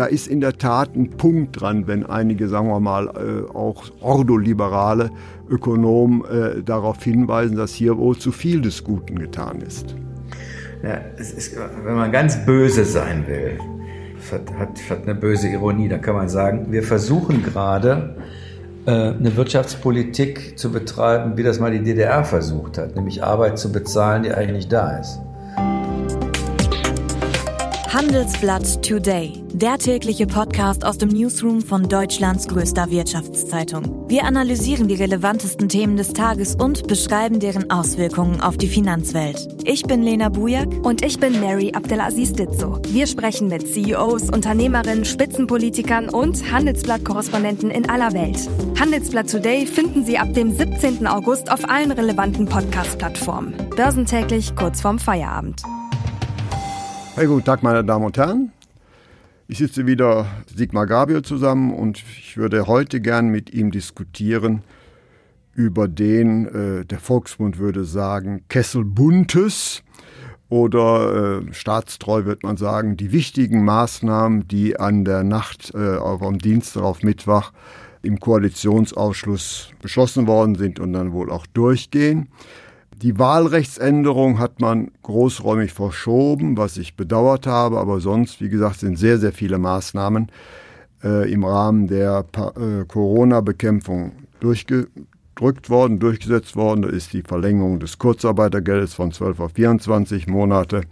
Da 0.00 0.06
ist 0.06 0.28
in 0.28 0.40
der 0.40 0.56
Tat 0.56 0.96
ein 0.96 1.10
Punkt 1.10 1.60
dran, 1.60 1.86
wenn 1.86 2.06
einige, 2.06 2.48
sagen 2.48 2.68
wir 2.68 2.80
mal, 2.80 3.08
äh, 3.08 3.54
auch 3.54 3.84
ordoliberale 4.00 5.10
Ökonomen 5.50 6.24
äh, 6.24 6.62
darauf 6.62 7.04
hinweisen, 7.04 7.54
dass 7.54 7.74
hier 7.74 7.98
wohl 7.98 8.16
zu 8.16 8.32
viel 8.32 8.62
des 8.62 8.82
Guten 8.82 9.18
getan 9.18 9.60
ist. 9.60 9.94
Ja, 10.82 10.94
ist, 11.18 11.54
wenn 11.84 11.96
man 11.96 12.10
ganz 12.12 12.46
böse 12.46 12.86
sein 12.86 13.26
will, 13.26 13.58
hat, 14.32 14.58
hat, 14.58 14.80
hat 14.88 15.02
eine 15.02 15.14
böse 15.14 15.48
Ironie, 15.48 15.90
dann 15.90 16.00
kann 16.00 16.14
man 16.14 16.30
sagen, 16.30 16.68
wir 16.70 16.82
versuchen 16.82 17.42
gerade, 17.42 18.16
äh, 18.86 18.90
eine 18.92 19.36
Wirtschaftspolitik 19.36 20.58
zu 20.58 20.72
betreiben, 20.72 21.36
wie 21.36 21.42
das 21.42 21.60
mal 21.60 21.72
die 21.72 21.82
DDR 21.82 22.24
versucht 22.24 22.78
hat, 22.78 22.96
nämlich 22.96 23.22
Arbeit 23.22 23.58
zu 23.58 23.70
bezahlen, 23.70 24.22
die 24.22 24.32
eigentlich 24.32 24.66
da 24.66 24.96
ist. 24.96 25.20
Handelsblatt 28.00 28.82
Today, 28.82 29.44
der 29.52 29.76
tägliche 29.76 30.26
Podcast 30.26 30.86
aus 30.86 30.96
dem 30.96 31.10
Newsroom 31.10 31.60
von 31.60 31.86
Deutschlands 31.86 32.48
größter 32.48 32.90
Wirtschaftszeitung. 32.90 34.08
Wir 34.08 34.24
analysieren 34.24 34.88
die 34.88 34.94
relevantesten 34.94 35.68
Themen 35.68 35.98
des 35.98 36.14
Tages 36.14 36.54
und 36.54 36.86
beschreiben 36.86 37.40
deren 37.40 37.70
Auswirkungen 37.70 38.40
auf 38.40 38.56
die 38.56 38.68
Finanzwelt. 38.68 39.46
Ich 39.64 39.82
bin 39.82 40.02
Lena 40.02 40.30
Bujak 40.30 40.82
und 40.82 41.04
ich 41.04 41.20
bin 41.20 41.40
Mary 41.40 41.72
Abdelaziz 41.74 42.32
Ditzo. 42.32 42.80
Wir 42.88 43.06
sprechen 43.06 43.48
mit 43.48 43.70
CEOs, 43.70 44.30
Unternehmerinnen, 44.30 45.04
Spitzenpolitikern 45.04 46.08
und 46.08 46.50
Handelsblatt-Korrespondenten 46.50 47.70
in 47.70 47.90
aller 47.90 48.14
Welt. 48.14 48.48
Handelsblatt 48.80 49.30
Today 49.30 49.66
finden 49.66 50.06
Sie 50.06 50.16
ab 50.16 50.32
dem 50.32 50.56
17. 50.56 51.06
August 51.06 51.52
auf 51.52 51.68
allen 51.68 51.92
relevanten 51.92 52.46
Podcast-Plattformen. 52.46 53.52
Börsentäglich 53.76 54.56
kurz 54.56 54.80
vorm 54.80 54.98
Feierabend. 54.98 55.62
Hey, 57.16 57.26
guten 57.26 57.44
Tag, 57.44 57.64
meine 57.64 57.84
Damen 57.84 58.04
und 58.04 58.16
Herren. 58.16 58.52
Ich 59.48 59.58
sitze 59.58 59.84
wieder 59.84 60.26
Sigmar 60.46 60.86
Gabriel 60.86 61.22
zusammen 61.22 61.74
und 61.74 61.98
ich 61.98 62.36
würde 62.36 62.68
heute 62.68 63.00
gern 63.00 63.30
mit 63.30 63.52
ihm 63.52 63.72
diskutieren 63.72 64.62
über 65.52 65.88
den, 65.88 66.46
äh, 66.46 66.84
der 66.86 67.00
Volksmund 67.00 67.58
würde 67.58 67.84
sagen, 67.84 68.44
Kessel 68.48 68.84
Buntes 68.84 69.82
oder 70.48 71.40
äh, 71.42 71.52
staatstreu 71.52 72.26
wird 72.26 72.44
man 72.44 72.56
sagen, 72.56 72.96
die 72.96 73.10
wichtigen 73.10 73.64
Maßnahmen, 73.64 74.46
die 74.46 74.78
an 74.78 75.04
der 75.04 75.24
Nacht 75.24 75.74
äh, 75.74 75.96
am 75.96 76.38
Dienstag 76.38 76.84
auf 76.84 77.02
Mittwoch 77.02 77.50
im 78.02 78.20
Koalitionsausschuss 78.20 79.72
beschlossen 79.82 80.28
worden 80.28 80.54
sind 80.54 80.78
und 80.78 80.92
dann 80.92 81.12
wohl 81.12 81.30
auch 81.30 81.46
durchgehen. 81.48 82.28
Die 83.02 83.18
Wahlrechtsänderung 83.18 84.38
hat 84.38 84.60
man 84.60 84.90
großräumig 85.02 85.72
verschoben, 85.72 86.58
was 86.58 86.76
ich 86.76 86.96
bedauert 86.96 87.46
habe, 87.46 87.78
aber 87.78 87.98
sonst, 88.00 88.42
wie 88.42 88.50
gesagt, 88.50 88.80
sind 88.80 88.98
sehr, 88.98 89.16
sehr 89.16 89.32
viele 89.32 89.56
Maßnahmen 89.56 90.30
äh, 91.02 91.32
im 91.32 91.44
Rahmen 91.44 91.86
der 91.86 92.26
äh, 92.36 92.84
Corona-Bekämpfung 92.84 94.12
durchgedrückt 94.40 95.70
worden, 95.70 95.98
durchgesetzt 95.98 96.56
worden. 96.56 96.82
Da 96.82 96.90
ist 96.90 97.14
die 97.14 97.22
Verlängerung 97.22 97.80
des 97.80 97.96
Kurzarbeitergeldes 97.96 98.92
von 98.92 99.12
12 99.12 99.40
auf 99.40 99.52
24 99.52 100.26
Monate, 100.26 100.82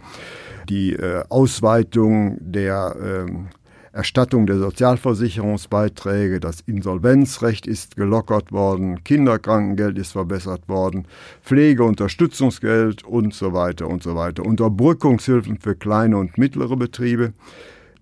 die 0.67 0.93
äh, 0.93 1.23
Ausweitung 1.29 2.39
der 2.41 2.95
ähm, 2.99 3.49
Erstattung 3.91 4.45
der 4.45 4.59
Sozialversicherungsbeiträge, 4.59 6.39
das 6.39 6.61
Insolvenzrecht 6.61 7.65
ist 7.65 7.95
gelockert 7.95 8.51
worden, 8.51 9.03
Kinderkrankengeld 9.03 9.97
ist 9.97 10.11
verbessert 10.11 10.69
worden, 10.69 11.07
Pflegeunterstützungsgeld 11.43 13.03
und 13.03 13.33
so 13.33 13.53
weiter 13.53 13.87
und 13.87 14.03
so 14.03 14.15
weiter, 14.15 14.45
Unterbrückungshilfen 14.45 15.59
für 15.59 15.75
kleine 15.75 16.17
und 16.17 16.37
mittlere 16.37 16.75
Betriebe. 16.77 17.33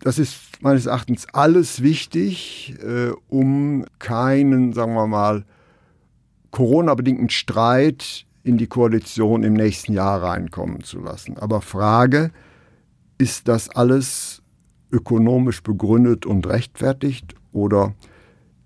Das 0.02 0.20
ist 0.20 0.62
meines 0.62 0.86
Erachtens 0.86 1.26
alles 1.34 1.82
wichtig, 1.82 2.76
äh, 2.84 3.12
um 3.30 3.86
keinen, 4.00 4.74
sagen 4.74 4.94
wir 4.94 5.08
mal, 5.08 5.46
Corona-bedingten 6.52 7.30
Streit 7.30 8.26
in 8.44 8.58
die 8.58 8.68
Koalition 8.68 9.44
im 9.44 9.54
nächsten 9.54 9.94
Jahr 9.94 10.24
reinkommen 10.24 10.84
zu 10.84 11.00
lassen. 11.00 11.38
Aber 11.38 11.62
Frage, 11.62 12.32
ist 13.18 13.48
das 13.48 13.70
alles 13.70 14.42
ökonomisch 14.98 15.62
begründet 15.64 16.26
und 16.26 16.48
rechtfertigt 16.48 17.36
oder 17.54 17.94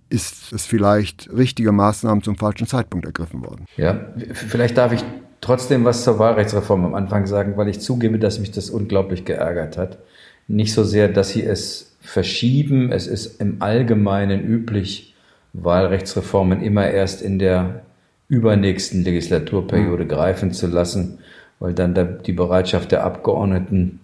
ist 0.10 0.52
es 0.52 0.66
vielleicht 0.66 1.30
richtige 1.32 1.72
Maßnahmen 1.72 2.24
zum 2.24 2.36
falschen 2.36 2.68
Zeitpunkt 2.68 3.06
ergriffen 3.06 3.44
worden? 3.44 3.66
Ja, 3.78 4.00
vielleicht 4.34 4.78
darf 4.78 4.92
ich 4.92 5.04
trotzdem 5.40 5.86
was 5.86 6.04
zur 6.04 6.20
Wahlrechtsreform 6.20 6.86
am 6.86 6.96
Anfang 6.96 7.28
sagen, 7.28 7.58
weil 7.58 7.70
ich 7.70 7.80
zugebe, 7.80 8.20
dass 8.20 8.40
mich 8.40 8.52
das 8.52 8.70
unglaublich 8.70 9.26
geärgert 9.26 9.78
hat. 9.78 10.00
Nicht 10.48 10.74
so 10.74 10.84
sehr, 10.84 11.08
dass 11.08 11.30
sie 11.30 11.44
es 11.44 11.96
verschieben. 12.02 12.92
Es 12.92 13.08
ist 13.08 13.40
im 13.42 13.62
Allgemeinen 13.62 14.44
üblich, 14.44 15.16
Wahlrechtsreformen 15.54 16.62
immer 16.62 16.90
erst 16.90 17.22
in 17.22 17.40
der 17.40 17.82
übernächsten 18.30 19.04
Legislaturperiode 19.04 20.06
mhm. 20.06 20.08
greifen 20.08 20.52
zu 20.54 20.68
lassen, 20.68 21.20
weil 21.60 21.74
dann 21.74 22.20
die 22.26 22.32
Bereitschaft 22.32 22.92
der 22.92 23.04
Abgeordneten 23.04 24.00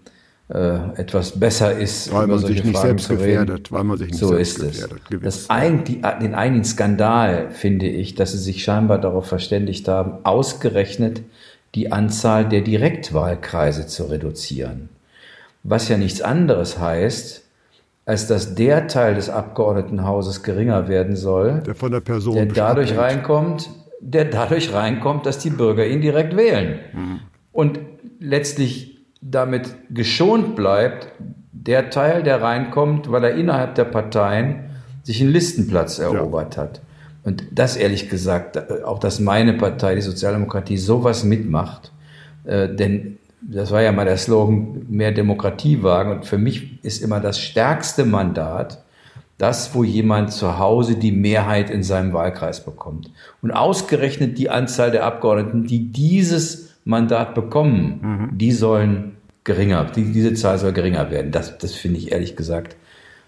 äh, 0.50 1.00
etwas 1.00 1.38
besser 1.38 1.78
ist, 1.78 2.14
weil 2.14 2.28
man 2.28 2.40
sich 2.40 2.64
nicht 2.64 2.78
Fragen 2.78 2.88
selbst 2.88 3.10
gefährdet, 3.10 3.72
weil 3.72 3.84
man 3.84 3.98
sich 3.98 4.12
nicht 4.12 4.20
so 4.20 4.30
selbst 4.30 4.60
ist 4.60 4.72
gefährdet. 4.72 5.02
Es. 5.12 5.22
Das 5.22 5.50
ein, 5.50 5.84
die, 5.84 6.02
den 6.22 6.36
einen 6.36 6.64
Skandal 6.64 7.52
finde 7.52 7.88
ich, 7.88 8.16
dass 8.16 8.32
sie 8.32 8.38
sich 8.38 8.64
scheinbar 8.64 9.00
darauf 9.00 9.26
verständigt 9.28 9.88
haben, 9.90 10.24
ausgerechnet 10.24 11.22
die 11.76 11.92
Anzahl 11.92 12.48
der 12.48 12.62
Direktwahlkreise 12.62 13.88
zu 13.88 14.06
reduzieren. 14.06 14.90
Was 15.64 15.90
ja 15.90 15.98
nichts 15.98 16.22
anderes 16.22 16.80
heißt, 16.80 17.44
als 18.06 18.28
dass 18.28 18.56
der 18.56 18.88
Teil 18.88 19.16
des 19.16 19.30
Abgeordnetenhauses 19.30 20.44
geringer 20.44 20.88
werden 20.88 21.18
soll, 21.18 21.62
der 21.66 21.76
von 21.76 21.92
der 21.92 22.00
Person 22.00 22.36
der 22.36 22.46
dadurch 22.46 22.92
wird. 22.92 23.02
reinkommt, 23.02 23.70
der 24.00 24.24
dadurch 24.24 24.72
reinkommt, 24.72 25.26
dass 25.26 25.40
die 25.40 25.50
Bürger 25.50 25.86
ihn 25.86 26.00
direkt 26.00 26.38
wählen. 26.38 26.80
Mhm. 26.94 27.20
Und 27.52 27.80
letztlich 28.22 28.97
damit 29.22 29.76
geschont 29.90 30.56
bleibt, 30.56 31.08
der 31.52 31.90
Teil, 31.90 32.24
der 32.24 32.42
reinkommt, 32.42 33.12
weil 33.12 33.24
er 33.24 33.36
innerhalb 33.36 33.76
der 33.76 33.86
Parteien 33.86 34.66
sich 35.04 35.22
einen 35.22 35.32
Listenplatz 35.32 36.00
erobert 36.00 36.56
ja. 36.56 36.64
hat. 36.64 36.82
Und 37.24 37.44
das 37.52 37.76
ehrlich 37.76 38.10
gesagt, 38.10 38.72
auch 38.84 39.00
dass 39.00 39.20
meine 39.20 39.54
Partei, 39.54 39.96
die 39.96 40.02
Sozialdemokratie, 40.02 40.78
sowas 40.78 41.24
mitmacht, 41.24 41.92
äh, 42.46 42.70
denn 42.70 43.18
das 43.42 43.72
war 43.72 43.82
ja 43.82 43.92
mal 43.92 44.06
der 44.06 44.18
Slogan, 44.18 44.86
mehr 44.90 45.12
Demokratie 45.12 45.84
wagen. 45.84 46.12
Und 46.12 46.26
für 46.26 46.38
mich 46.38 46.84
ist 46.84 47.02
immer 47.02 47.20
das 47.20 47.40
stärkste 47.40 48.06
Mandat, 48.06 48.84
das, 49.38 49.76
wo 49.76 49.84
jemand 49.84 50.32
zu 50.32 50.58
Hause 50.58 50.96
die 50.96 51.12
Mehrheit 51.12 51.70
in 51.70 51.84
seinem 51.84 52.14
Wahlkreis 52.14 52.66
bekommt. 52.66 53.12
Und 53.42 53.52
ausgerechnet 53.52 54.38
die 54.38 54.50
Anzahl 54.50 54.92
der 54.92 55.06
Abgeordneten, 55.06 55.66
die 55.66 55.92
dieses 55.92 56.77
Mandat 56.88 57.36
bekommen, 57.36 58.00
mhm. 58.02 58.38
die 58.38 58.52
sollen 58.52 59.18
geringer, 59.44 59.86
die, 59.86 60.12
diese 60.12 60.34
Zahl 60.34 60.58
soll 60.58 60.74
geringer 60.74 61.12
werden. 61.12 61.32
Das, 61.32 61.58
das 61.58 61.74
finde 61.74 62.00
ich 62.00 62.12
ehrlich 62.12 62.36
gesagt, 62.36 62.76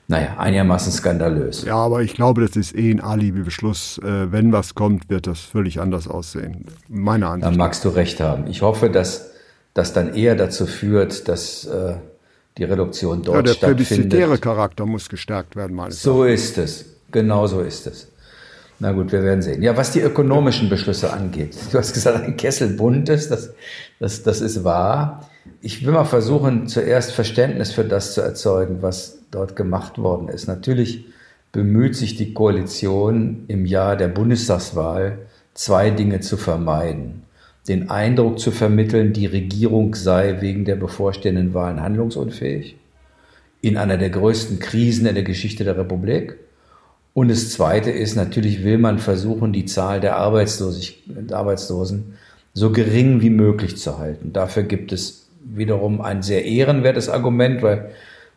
naja, 0.07 0.37
einigermaßen 0.37 0.91
skandalös. 0.91 1.65
Ja, 1.65 1.75
aber 1.75 2.01
ich 2.01 2.15
glaube, 2.15 2.41
das 2.41 2.55
ist 2.55 2.75
eh 2.75 2.89
ein 2.89 2.99
Alibi-Beschluss. 2.99 3.99
Äh, 3.99 4.31
wenn 4.31 4.51
was 4.51 4.73
kommt, 4.73 5.09
wird 5.09 5.27
das 5.27 5.41
völlig 5.41 5.79
anders 5.79 6.07
aussehen. 6.07 6.65
Meine 6.87 7.27
Ansicht. 7.27 7.53
Da 7.53 7.56
magst 7.56 7.85
du 7.85 7.89
recht 7.89 8.19
haben. 8.19 8.47
Ich 8.47 8.63
hoffe, 8.63 8.89
dass 8.89 9.31
das 9.75 9.94
dann 9.94 10.15
eher 10.15 10.35
dazu 10.35 10.65
führt, 10.65 11.27
dass 11.27 11.65
äh, 11.65 11.95
die 12.57 12.63
Reduktion 12.63 13.21
dort 13.21 13.35
ja, 13.35 13.41
der 13.44 13.53
stattfindet. 13.53 13.91
Der 13.91 13.95
plebiszitäre 13.95 14.38
Charakter 14.39 14.85
muss 14.85 15.09
gestärkt 15.09 15.55
werden, 15.55 15.75
meines 15.75 16.01
So 16.01 16.23
ist 16.23 16.57
es. 16.57 16.85
Genau 17.12 17.45
so 17.45 17.62
ist 17.62 17.85
es. 17.85 18.07
Na 18.79 18.93
gut, 18.93 19.11
wir 19.11 19.23
werden 19.23 19.41
sehen. 19.41 19.61
Ja, 19.61 19.75
was 19.75 19.91
die 19.91 19.99
ökonomischen 19.99 20.69
Beschlüsse 20.69 21.11
angeht. 21.11 21.57
Du 21.71 21.77
hast 21.77 21.93
gesagt, 21.93 22.23
ein 22.23 22.37
Kessel 22.37 22.69
bunt 22.69 23.09
ist, 23.09 23.29
das, 23.29 23.53
das, 23.99 24.23
das 24.23 24.41
ist 24.41 24.63
wahr 24.63 25.29
ich 25.61 25.85
will 25.85 25.93
mal 25.93 26.05
versuchen, 26.05 26.67
zuerst 26.67 27.11
Verständnis 27.11 27.71
für 27.71 27.83
das 27.83 28.13
zu 28.13 28.21
erzeugen, 28.21 28.81
was 28.81 29.19
dort 29.31 29.55
gemacht 29.55 29.97
worden 29.97 30.29
ist. 30.29 30.47
Natürlich 30.47 31.05
bemüht 31.51 31.95
sich 31.95 32.15
die 32.15 32.33
Koalition 32.33 33.45
im 33.47 33.65
Jahr 33.65 33.95
der 33.95 34.07
Bundestagswahl, 34.07 35.19
zwei 35.53 35.89
Dinge 35.89 36.19
zu 36.21 36.37
vermeiden. 36.37 37.23
Den 37.67 37.89
Eindruck 37.89 38.39
zu 38.39 38.51
vermitteln, 38.51 39.13
die 39.13 39.25
Regierung 39.25 39.95
sei 39.95 40.41
wegen 40.41 40.65
der 40.65 40.75
bevorstehenden 40.75 41.53
Wahlen 41.53 41.81
handlungsunfähig, 41.81 42.77
in 43.61 43.77
einer 43.77 43.97
der 43.97 44.09
größten 44.09 44.59
Krisen 44.59 45.05
in 45.05 45.15
der 45.15 45.23
Geschichte 45.23 45.63
der 45.63 45.77
Republik, 45.77 46.37
Und 47.19 47.27
das 47.27 47.51
Zweite 47.51 47.92
ist, 47.92 48.16
natürlich 48.16 48.63
will 48.63 48.77
man 48.77 48.98
versuchen, 48.98 49.51
die 49.51 49.66
Zahl 49.66 50.00
der 50.00 50.16
Arbeitslosen 50.16 52.13
so 52.54 52.71
gering 52.71 53.19
wie 53.19 53.30
möglich 53.30 53.75
zu 53.75 54.00
halten. 54.00 54.31
Dafür 54.31 54.63
gibt 54.63 54.94
es 54.94 55.27
wiederum 55.44 56.00
ein 56.00 56.21
sehr 56.21 56.45
ehrenwertes 56.45 57.10
Argument, 57.10 57.62
weil 57.62 57.89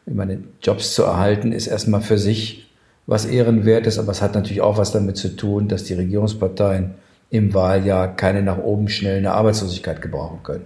ich 0.05 0.15
meine, 0.15 0.43
Jobs 0.61 0.97
zu 0.97 1.05
erhalten 1.05 1.53
ist 1.53 1.69
erstmal 1.69 2.01
für 2.01 2.19
sich 2.19 2.73
was 3.07 3.25
ehrenwertes, 3.25 4.01
aber 4.01 4.11
es 4.11 4.21
hat 4.21 4.35
natürlich 4.35 4.63
auch 4.63 4.79
was 4.79 4.91
damit 4.91 5.17
zu 5.17 5.37
tun, 5.37 5.69
dass 5.69 5.85
die 5.85 5.95
Regierungsparteien 5.95 6.95
im 7.31 7.55
Wahljahr 7.55 8.17
keine 8.17 8.43
nach 8.43 8.59
oben 8.59 8.89
schnellende 8.89 9.31
Arbeitslosigkeit 9.31 10.03
gebrauchen 10.03 10.41
können. 10.43 10.65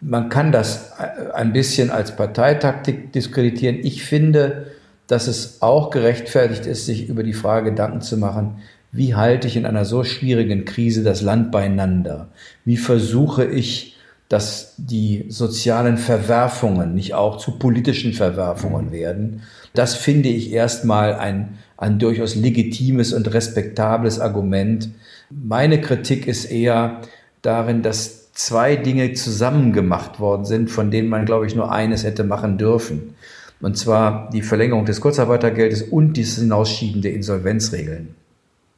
Man 0.00 0.28
kann 0.28 0.52
das 0.52 0.92
ein 1.34 1.52
bisschen 1.52 1.90
als 1.90 2.14
Parteitaktik 2.14 3.12
diskreditieren. 3.12 3.80
Ich 3.82 4.04
finde, 4.04 4.68
dass 5.08 5.26
es 5.26 5.60
auch 5.60 5.90
gerechtfertigt 5.90 6.66
ist, 6.66 6.86
sich 6.86 7.08
über 7.08 7.24
die 7.24 7.32
Frage 7.32 7.70
Gedanken 7.70 8.02
zu 8.02 8.16
machen, 8.16 8.58
wie 8.92 9.14
halte 9.14 9.48
ich 9.48 9.56
in 9.56 9.66
einer 9.66 9.84
so 9.84 10.04
schwierigen 10.04 10.64
Krise 10.64 11.02
das 11.02 11.20
Land 11.20 11.50
beieinander? 11.50 12.28
Wie 12.64 12.76
versuche 12.76 13.44
ich, 13.44 13.96
dass 14.28 14.74
die 14.76 15.24
sozialen 15.28 15.96
Verwerfungen 15.96 16.94
nicht 16.94 17.14
auch 17.14 17.38
zu 17.38 17.58
politischen 17.58 18.12
Verwerfungen 18.12 18.92
werden? 18.92 19.42
Das 19.74 19.94
finde 19.94 20.28
ich 20.28 20.52
erstmal 20.52 21.14
ein, 21.14 21.58
ein 21.76 21.98
durchaus 21.98 22.34
legitimes 22.34 23.12
und 23.12 23.32
respektables 23.32 24.20
Argument. 24.20 24.90
Meine 25.30 25.80
Kritik 25.80 26.26
ist 26.26 26.46
eher 26.46 27.00
darin, 27.42 27.82
dass 27.82 28.32
zwei 28.32 28.76
Dinge 28.76 29.14
zusammen 29.14 29.72
gemacht 29.72 30.20
worden 30.20 30.44
sind, 30.44 30.70
von 30.70 30.90
denen 30.90 31.08
man, 31.08 31.26
glaube 31.26 31.46
ich, 31.46 31.54
nur 31.54 31.72
eines 31.72 32.04
hätte 32.04 32.24
machen 32.24 32.56
dürfen. 32.58 33.14
Und 33.60 33.76
zwar 33.76 34.30
die 34.30 34.42
Verlängerung 34.42 34.84
des 34.84 35.00
Kurzarbeitergeldes 35.00 35.82
und 35.82 36.16
das 36.16 36.36
Hinausschieben 36.36 37.02
der 37.02 37.14
Insolvenzregeln. 37.14 38.14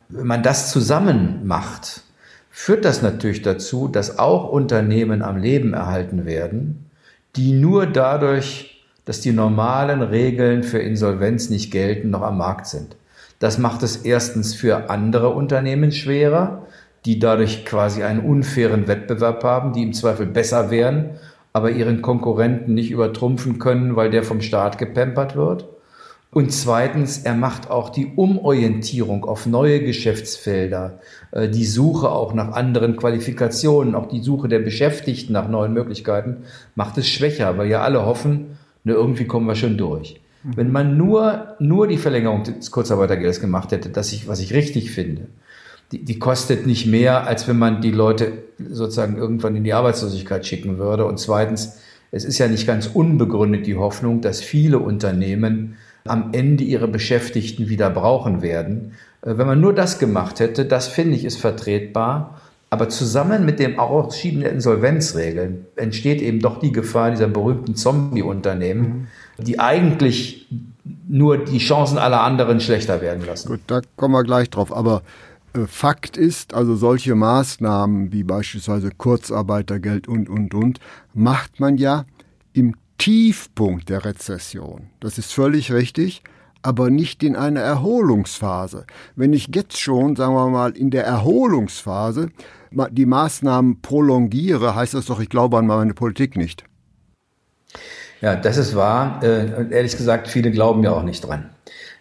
Wenn 0.08 0.26
man 0.26 0.42
das 0.42 0.70
zusammen 0.70 1.46
macht, 1.46 2.02
führt 2.50 2.84
das 2.84 3.02
natürlich 3.02 3.42
dazu, 3.42 3.88
dass 3.88 4.18
auch 4.18 4.48
Unternehmen 4.50 5.22
am 5.22 5.36
Leben 5.36 5.74
erhalten 5.74 6.24
werden, 6.24 6.90
die 7.36 7.52
nur 7.52 7.86
dadurch, 7.86 8.84
dass 9.04 9.20
die 9.20 9.32
normalen 9.32 10.02
Regeln 10.02 10.62
für 10.62 10.78
Insolvenz 10.78 11.50
nicht 11.50 11.70
gelten, 11.70 12.10
noch 12.10 12.22
am 12.22 12.38
Markt 12.38 12.66
sind. 12.66 12.96
Das 13.38 13.58
macht 13.58 13.82
es 13.82 13.96
erstens 13.96 14.54
für 14.54 14.90
andere 14.90 15.30
Unternehmen 15.30 15.92
schwerer, 15.92 16.66
die 17.04 17.18
dadurch 17.18 17.64
quasi 17.64 18.02
einen 18.02 18.20
unfairen 18.20 18.88
Wettbewerb 18.88 19.44
haben, 19.44 19.72
die 19.72 19.82
im 19.82 19.92
Zweifel 19.92 20.26
besser 20.26 20.70
wären 20.70 21.10
aber 21.52 21.70
ihren 21.70 22.02
Konkurrenten 22.02 22.74
nicht 22.74 22.90
übertrumpfen 22.90 23.58
können, 23.58 23.96
weil 23.96 24.10
der 24.10 24.22
vom 24.22 24.40
Staat 24.40 24.78
gepempert 24.78 25.36
wird. 25.36 25.68
Und 26.32 26.52
zweitens, 26.52 27.18
er 27.18 27.34
macht 27.34 27.70
auch 27.70 27.90
die 27.90 28.12
Umorientierung 28.14 29.24
auf 29.24 29.46
neue 29.46 29.82
Geschäftsfelder, 29.82 31.00
äh, 31.32 31.48
die 31.48 31.64
Suche 31.64 32.08
auch 32.08 32.34
nach 32.34 32.52
anderen 32.52 32.96
Qualifikationen, 32.96 33.96
auch 33.96 34.06
die 34.06 34.20
Suche 34.20 34.48
der 34.48 34.60
Beschäftigten 34.60 35.32
nach 35.32 35.48
neuen 35.48 35.72
Möglichkeiten, 35.72 36.44
macht 36.76 36.98
es 36.98 37.08
schwächer, 37.08 37.58
weil 37.58 37.68
ja 37.68 37.82
alle 37.82 38.06
hoffen, 38.06 38.58
ne, 38.84 38.92
irgendwie 38.92 39.24
kommen 39.24 39.46
wir 39.48 39.56
schon 39.56 39.76
durch. 39.76 40.20
Mhm. 40.44 40.56
Wenn 40.56 40.70
man 40.70 40.96
nur, 40.96 41.56
nur 41.58 41.88
die 41.88 41.98
Verlängerung 41.98 42.44
des 42.44 42.70
Kurzarbeitergeldes 42.70 43.40
gemacht 43.40 43.72
hätte, 43.72 43.88
das 43.88 44.12
ich, 44.12 44.28
was 44.28 44.38
ich 44.38 44.54
richtig 44.54 44.92
finde, 44.92 45.26
die, 45.92 46.04
die 46.04 46.18
kostet 46.18 46.66
nicht 46.66 46.86
mehr, 46.86 47.26
als 47.26 47.48
wenn 47.48 47.58
man 47.58 47.80
die 47.80 47.90
Leute 47.90 48.32
sozusagen 48.58 49.16
irgendwann 49.16 49.56
in 49.56 49.64
die 49.64 49.72
Arbeitslosigkeit 49.72 50.46
schicken 50.46 50.78
würde. 50.78 51.04
Und 51.06 51.18
zweitens, 51.18 51.78
es 52.12 52.24
ist 52.24 52.38
ja 52.38 52.48
nicht 52.48 52.66
ganz 52.66 52.86
unbegründet 52.86 53.66
die 53.66 53.76
Hoffnung, 53.76 54.20
dass 54.20 54.40
viele 54.40 54.78
Unternehmen 54.78 55.76
am 56.04 56.30
Ende 56.32 56.64
ihre 56.64 56.88
Beschäftigten 56.88 57.68
wieder 57.68 57.90
brauchen 57.90 58.42
werden. 58.42 58.92
Äh, 59.22 59.36
wenn 59.36 59.46
man 59.46 59.60
nur 59.60 59.74
das 59.74 59.98
gemacht 59.98 60.40
hätte, 60.40 60.64
das 60.64 60.88
finde 60.88 61.16
ich 61.16 61.24
ist 61.24 61.38
vertretbar. 61.38 62.40
Aber 62.72 62.88
zusammen 62.88 63.44
mit 63.44 63.58
dem 63.58 63.80
Ausschieben 63.80 64.42
der 64.42 64.52
Insolvenzregeln 64.52 65.66
entsteht 65.74 66.22
eben 66.22 66.38
doch 66.38 66.60
die 66.60 66.70
Gefahr 66.70 67.10
dieser 67.10 67.26
berühmten 67.26 67.74
Zombie-Unternehmen, 67.74 69.08
mhm. 69.38 69.44
die 69.44 69.58
eigentlich 69.58 70.46
nur 71.08 71.38
die 71.38 71.58
Chancen 71.58 71.98
aller 71.98 72.20
anderen 72.20 72.60
schlechter 72.60 73.00
werden 73.00 73.26
lassen. 73.26 73.48
Gut, 73.48 73.60
da 73.66 73.80
kommen 73.96 74.14
wir 74.14 74.22
gleich 74.22 74.50
drauf. 74.50 74.74
Aber 74.74 75.02
Fakt 75.66 76.16
ist, 76.16 76.54
also 76.54 76.76
solche 76.76 77.14
Maßnahmen 77.14 78.12
wie 78.12 78.22
beispielsweise 78.22 78.90
Kurzarbeitergeld 78.96 80.06
und, 80.06 80.28
und, 80.28 80.54
und, 80.54 80.78
macht 81.12 81.58
man 81.58 81.76
ja 81.76 82.04
im 82.52 82.76
Tiefpunkt 82.98 83.88
der 83.88 84.04
Rezession. 84.04 84.90
Das 85.00 85.18
ist 85.18 85.32
völlig 85.32 85.72
richtig, 85.72 86.22
aber 86.62 86.90
nicht 86.90 87.22
in 87.22 87.34
einer 87.34 87.60
Erholungsphase. 87.60 88.86
Wenn 89.16 89.32
ich 89.32 89.48
jetzt 89.54 89.80
schon, 89.80 90.16
sagen 90.16 90.34
wir 90.34 90.48
mal, 90.50 90.72
in 90.72 90.90
der 90.90 91.04
Erholungsphase 91.04 92.30
die 92.90 93.06
Maßnahmen 93.06 93.80
prolongiere, 93.80 94.74
heißt 94.74 94.94
das 94.94 95.06
doch, 95.06 95.20
ich 95.20 95.28
glaube 95.28 95.58
an 95.58 95.66
meine 95.66 95.94
Politik 95.94 96.36
nicht. 96.36 96.64
Ja, 98.20 98.36
das 98.36 98.58
ist 98.58 98.76
wahr. 98.76 99.22
Äh, 99.22 99.72
ehrlich 99.72 99.96
gesagt, 99.96 100.28
viele 100.28 100.50
glauben 100.50 100.84
ja 100.84 100.92
auch 100.92 101.02
nicht 101.02 101.26
dran. 101.26 101.50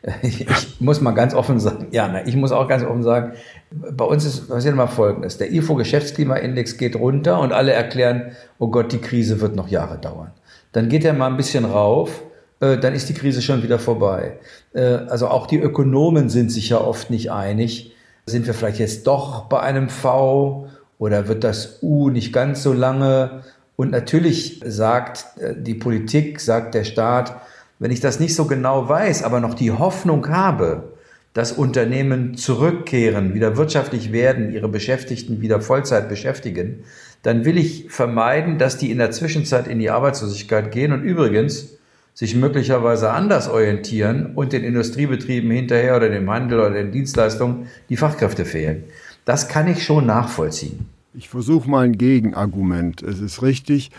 Ich 0.21 0.47
muss 0.79 1.01
mal 1.01 1.11
ganz 1.11 1.33
offen 1.33 1.59
sagen, 1.59 1.87
ja, 1.91 2.21
ich 2.25 2.35
muss 2.35 2.51
auch 2.51 2.67
ganz 2.67 2.83
offen 2.83 3.03
sagen, 3.03 3.33
bei 3.71 4.05
uns 4.05 4.25
ist 4.25 4.49
passiert 4.49 4.75
mal 4.75 4.87
Folgendes. 4.87 5.37
Der 5.37 5.51
IFO 5.51 5.75
Geschäftsklimaindex 5.75 6.77
geht 6.77 6.95
runter 6.95 7.39
und 7.39 7.53
alle 7.53 7.73
erklären, 7.73 8.31
oh 8.59 8.69
Gott, 8.69 8.91
die 8.91 8.99
Krise 8.99 9.41
wird 9.41 9.55
noch 9.55 9.67
Jahre 9.67 9.97
dauern. 9.97 10.31
Dann 10.71 10.89
geht 10.89 11.03
er 11.05 11.13
mal 11.13 11.27
ein 11.27 11.37
bisschen 11.37 11.65
rauf, 11.65 12.23
äh, 12.59 12.77
dann 12.77 12.93
ist 12.93 13.09
die 13.09 13.13
Krise 13.13 13.41
schon 13.41 13.63
wieder 13.63 13.79
vorbei. 13.79 14.39
Äh, 14.73 14.81
also 14.81 15.27
auch 15.27 15.47
die 15.47 15.59
Ökonomen 15.59 16.29
sind 16.29 16.51
sich 16.51 16.69
ja 16.69 16.79
oft 16.79 17.09
nicht 17.09 17.31
einig. 17.31 17.93
Sind 18.25 18.45
wir 18.45 18.53
vielleicht 18.53 18.79
jetzt 18.79 19.07
doch 19.07 19.45
bei 19.45 19.59
einem 19.59 19.89
V 19.89 20.67
oder 20.99 21.27
wird 21.27 21.43
das 21.43 21.79
U 21.81 22.09
nicht 22.09 22.31
ganz 22.33 22.61
so 22.63 22.73
lange? 22.73 23.43
Und 23.75 23.91
natürlich 23.91 24.61
sagt 24.65 25.25
äh, 25.39 25.55
die 25.57 25.73
Politik, 25.73 26.39
sagt 26.39 26.75
der 26.75 26.83
Staat, 26.83 27.41
wenn 27.79 27.91
ich 27.91 28.01
das 28.01 28.19
nicht 28.19 28.35
so 28.35 28.45
genau 28.45 28.87
weiß, 28.87 29.23
aber 29.23 29.39
noch 29.39 29.53
die 29.53 29.71
Hoffnung 29.71 30.27
habe, 30.29 30.93
dass 31.33 31.51
Unternehmen 31.51 32.35
zurückkehren, 32.35 33.33
wieder 33.33 33.55
wirtschaftlich 33.55 34.11
werden, 34.11 34.51
ihre 34.51 34.67
Beschäftigten 34.67 35.41
wieder 35.41 35.61
Vollzeit 35.61 36.09
beschäftigen, 36.09 36.83
dann 37.23 37.45
will 37.45 37.57
ich 37.57 37.89
vermeiden, 37.89 38.57
dass 38.57 38.77
die 38.77 38.91
in 38.91 38.97
der 38.97 39.11
Zwischenzeit 39.11 39.67
in 39.67 39.79
die 39.79 39.89
Arbeitslosigkeit 39.89 40.71
gehen 40.71 40.91
und 40.91 41.03
übrigens 41.03 41.77
sich 42.13 42.35
möglicherweise 42.35 43.11
anders 43.11 43.47
orientieren 43.47 44.33
und 44.35 44.51
den 44.51 44.63
Industriebetrieben 44.63 45.49
hinterher 45.51 45.95
oder 45.95 46.09
dem 46.09 46.29
Handel 46.29 46.59
oder 46.59 46.71
den 46.71 46.91
Dienstleistungen 46.91 47.67
die 47.87 47.97
Fachkräfte 47.97 48.43
fehlen. 48.43 48.83
Das 49.23 49.47
kann 49.47 49.67
ich 49.67 49.83
schon 49.83 50.05
nachvollziehen. 50.05 50.87
Ich 51.13 51.29
versuche 51.29 51.69
mal 51.69 51.85
ein 51.85 51.97
Gegenargument. 51.97 53.01
Es 53.03 53.19
ist 53.19 53.41
richtig, 53.41 53.91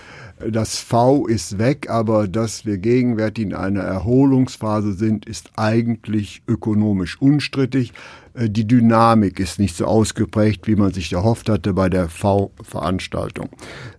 das 0.48 0.78
V 0.78 1.26
ist 1.26 1.58
weg, 1.58 1.90
aber 1.90 2.26
dass 2.26 2.64
wir 2.64 2.78
gegenwärtig 2.78 3.44
in 3.44 3.54
einer 3.54 3.82
Erholungsphase 3.82 4.94
sind, 4.94 5.26
ist 5.26 5.50
eigentlich 5.56 6.42
ökonomisch 6.48 7.20
unstrittig. 7.20 7.92
Äh, 8.34 8.48
die 8.48 8.66
Dynamik 8.66 9.38
ist 9.38 9.58
nicht 9.58 9.76
so 9.76 9.86
ausgeprägt, 9.86 10.66
wie 10.66 10.76
man 10.76 10.92
sich 10.92 11.12
erhofft 11.12 11.48
hatte 11.48 11.74
bei 11.74 11.88
der 11.88 12.08
V-Veranstaltung. 12.08 13.50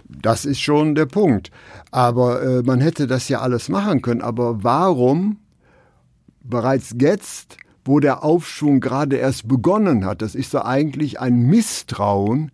Das 0.08 0.46
ist 0.46 0.60
schon 0.60 0.96
der 0.96 1.06
Punkt. 1.06 1.52
Aber 1.92 2.42
äh, 2.42 2.64
man 2.64 2.82
hätte 2.82 3.08
das 3.08 3.30
ja 3.30 3.42
alles 3.42 3.70
machen 3.70 4.02
können. 4.02 4.22
Aber 4.22 4.64
warum 4.64 5.38
bereits 6.42 6.96
jetzt, 7.00 7.58
wo 7.86 8.00
der 8.00 8.24
Aufschwung 8.24 8.80
gerade 8.80 9.18
erst 9.18 9.48
begonnen 9.48 10.06
hat, 10.06 10.22
das 10.22 10.36
ist 10.36 10.54
doch 10.54 10.66
eigentlich 10.66 11.20
ein 11.20 11.44
Misstrauen 11.44 12.52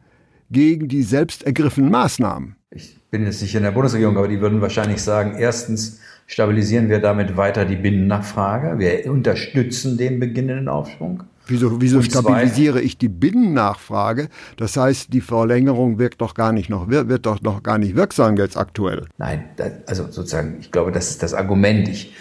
gegen 0.50 0.88
die 0.88 1.03
selbst 1.03 1.44
ergriffenen 1.44 1.91
Maßnahmen. 1.91 2.56
Ich 2.70 2.97
bin 3.10 3.26
jetzt 3.26 3.42
nicht 3.42 3.56
in 3.56 3.64
der 3.64 3.72
Bundesregierung, 3.72 4.18
aber 4.18 4.28
die 4.28 4.42
würden 4.42 4.62
wahrscheinlich 4.62 5.02
sagen, 5.02 5.36
erstens 5.38 6.00
stabilisieren 6.28 6.90
wir 6.90 7.00
damit 7.00 7.38
weiter 7.38 7.66
die 7.66 7.78
Binnennachfrage. 7.78 8.80
Wir 8.80 9.10
unterstützen 9.12 9.98
den 9.98 10.20
beginnenden 10.20 10.68
Aufschwung. 10.68 11.24
Wieso, 11.50 11.82
wieso 11.82 12.02
stabilisiere 12.02 12.82
ich 12.82 12.98
die 12.98 13.08
Binnennachfrage? 13.08 14.28
Das 14.58 14.76
heißt, 14.76 15.14
die 15.14 15.22
Verlängerung 15.22 15.98
wirkt 15.98 16.20
doch 16.20 16.34
gar 16.34 16.52
nicht 16.52 16.70
noch, 16.70 16.90
wird, 16.90 17.26
doch 17.26 17.42
noch 17.42 17.64
gar 17.64 17.78
nicht 17.78 17.96
wirksam 17.96 18.36
jetzt 18.36 18.58
aktuell. 18.58 19.06
Nein, 19.18 19.46
also 19.86 20.04
sozusagen, 20.04 20.58
ich 20.60 20.74
glaube, 20.74 20.92
das 20.92 21.10
ist 21.10 21.24
das 21.24 21.34
Argument. 21.34 21.88
Ich, 21.88 22.14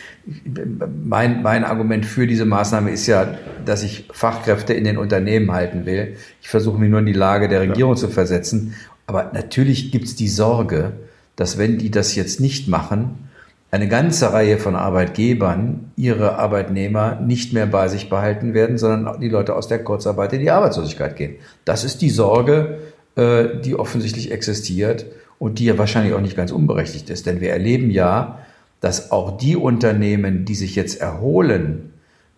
mein, 1.05 1.43
mein 1.43 1.64
Argument 1.64 2.07
für 2.07 2.28
diese 2.28 2.45
Maßnahme 2.45 2.90
ist 2.90 3.09
ja, 3.09 3.35
dass 3.64 3.83
ich 3.83 4.09
Fachkräfte 4.12 4.75
in 4.75 4.85
den 4.85 4.97
Unternehmen 4.97 5.50
halten 5.50 5.87
will. 5.87 6.16
Ich 6.40 6.49
versuche 6.49 6.78
mich 6.78 6.88
nur 6.88 7.00
in 7.00 7.07
die 7.07 7.12
Lage 7.12 7.49
der 7.49 7.62
Regierung 7.62 7.95
ja. 7.95 8.00
zu 8.00 8.09
versetzen. 8.09 8.75
Aber 9.06 9.30
natürlich 9.32 9.92
gibt 9.92 10.06
es 10.06 10.16
die 10.16 10.28
Sorge, 10.28 10.92
dass 11.36 11.58
wenn 11.58 11.78
die 11.78 11.90
das 11.90 12.14
jetzt 12.14 12.40
nicht 12.40 12.68
machen, 12.68 13.26
eine 13.70 13.88
ganze 13.88 14.32
Reihe 14.32 14.58
von 14.58 14.75
Arbeitgebern 14.75 15.92
ihre 15.96 16.38
Arbeitnehmer 16.38 17.20
nicht 17.20 17.52
mehr 17.52 17.66
bei 17.66 17.88
sich 17.88 18.08
behalten 18.08 18.54
werden, 18.54 18.78
sondern 18.78 19.20
die 19.20 19.28
Leute 19.28 19.54
aus 19.54 19.68
der 19.68 19.82
Kurzarbeit 19.82 20.32
in 20.32 20.40
die 20.40 20.50
Arbeitslosigkeit 20.50 21.16
gehen. 21.16 21.36
Das 21.64 21.84
ist 21.84 22.00
die 22.00 22.10
Sorge, 22.10 22.78
äh, 23.16 23.60
die 23.64 23.75
offensichtlich 23.75 24.30
existiert 24.30 25.06
und 25.38 25.58
die 25.58 25.66
ja 25.66 25.78
wahrscheinlich 25.78 26.14
auch 26.14 26.20
nicht 26.20 26.36
ganz 26.36 26.52
unberechtigt 26.52 27.10
ist. 27.10 27.26
Denn 27.26 27.40
wir 27.40 27.50
erleben 27.50 27.90
ja, 27.90 28.38
dass 28.80 29.10
auch 29.10 29.36
die 29.36 29.56
Unternehmen, 29.56 30.44
die 30.44 30.54
sich 30.54 30.76
jetzt 30.76 31.00
erholen, 31.00 31.92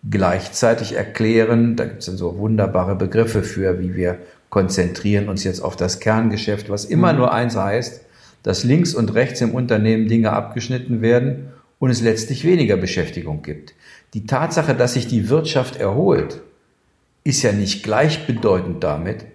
gleichzeitig 0.09 0.95
erklären, 0.95 1.75
da 1.75 1.85
gibt 1.85 1.99
es 1.99 2.05
dann 2.07 2.17
so 2.17 2.37
wunderbare 2.37 2.95
Begriffe 2.95 3.43
für, 3.43 3.79
wie 3.79 3.95
wir 3.95 4.17
konzentrieren 4.49 5.29
uns 5.29 5.43
jetzt 5.43 5.61
auf 5.61 5.75
das 5.75 5.99
Kerngeschäft, 5.99 6.69
was 6.69 6.85
immer 6.85 7.13
mhm. 7.13 7.19
nur 7.19 7.33
eins 7.33 7.55
heißt, 7.55 8.01
dass 8.43 8.63
links 8.63 8.93
und 8.93 9.13
rechts 9.13 9.41
im 9.41 9.53
Unternehmen 9.53 10.07
Dinge 10.07 10.31
abgeschnitten 10.31 11.01
werden 11.01 11.49
und 11.77 11.89
es 11.89 12.01
letztlich 12.01 12.43
weniger 12.43 12.77
Beschäftigung 12.77 13.41
gibt. 13.41 13.73
Die 14.13 14.25
Tatsache, 14.25 14.75
dass 14.75 14.93
sich 14.93 15.07
die 15.07 15.29
Wirtschaft 15.29 15.75
erholt, 15.75 16.41
ist 17.23 17.43
ja 17.43 17.51
nicht 17.51 17.83
gleichbedeutend 17.83 18.83
damit, 18.83 19.25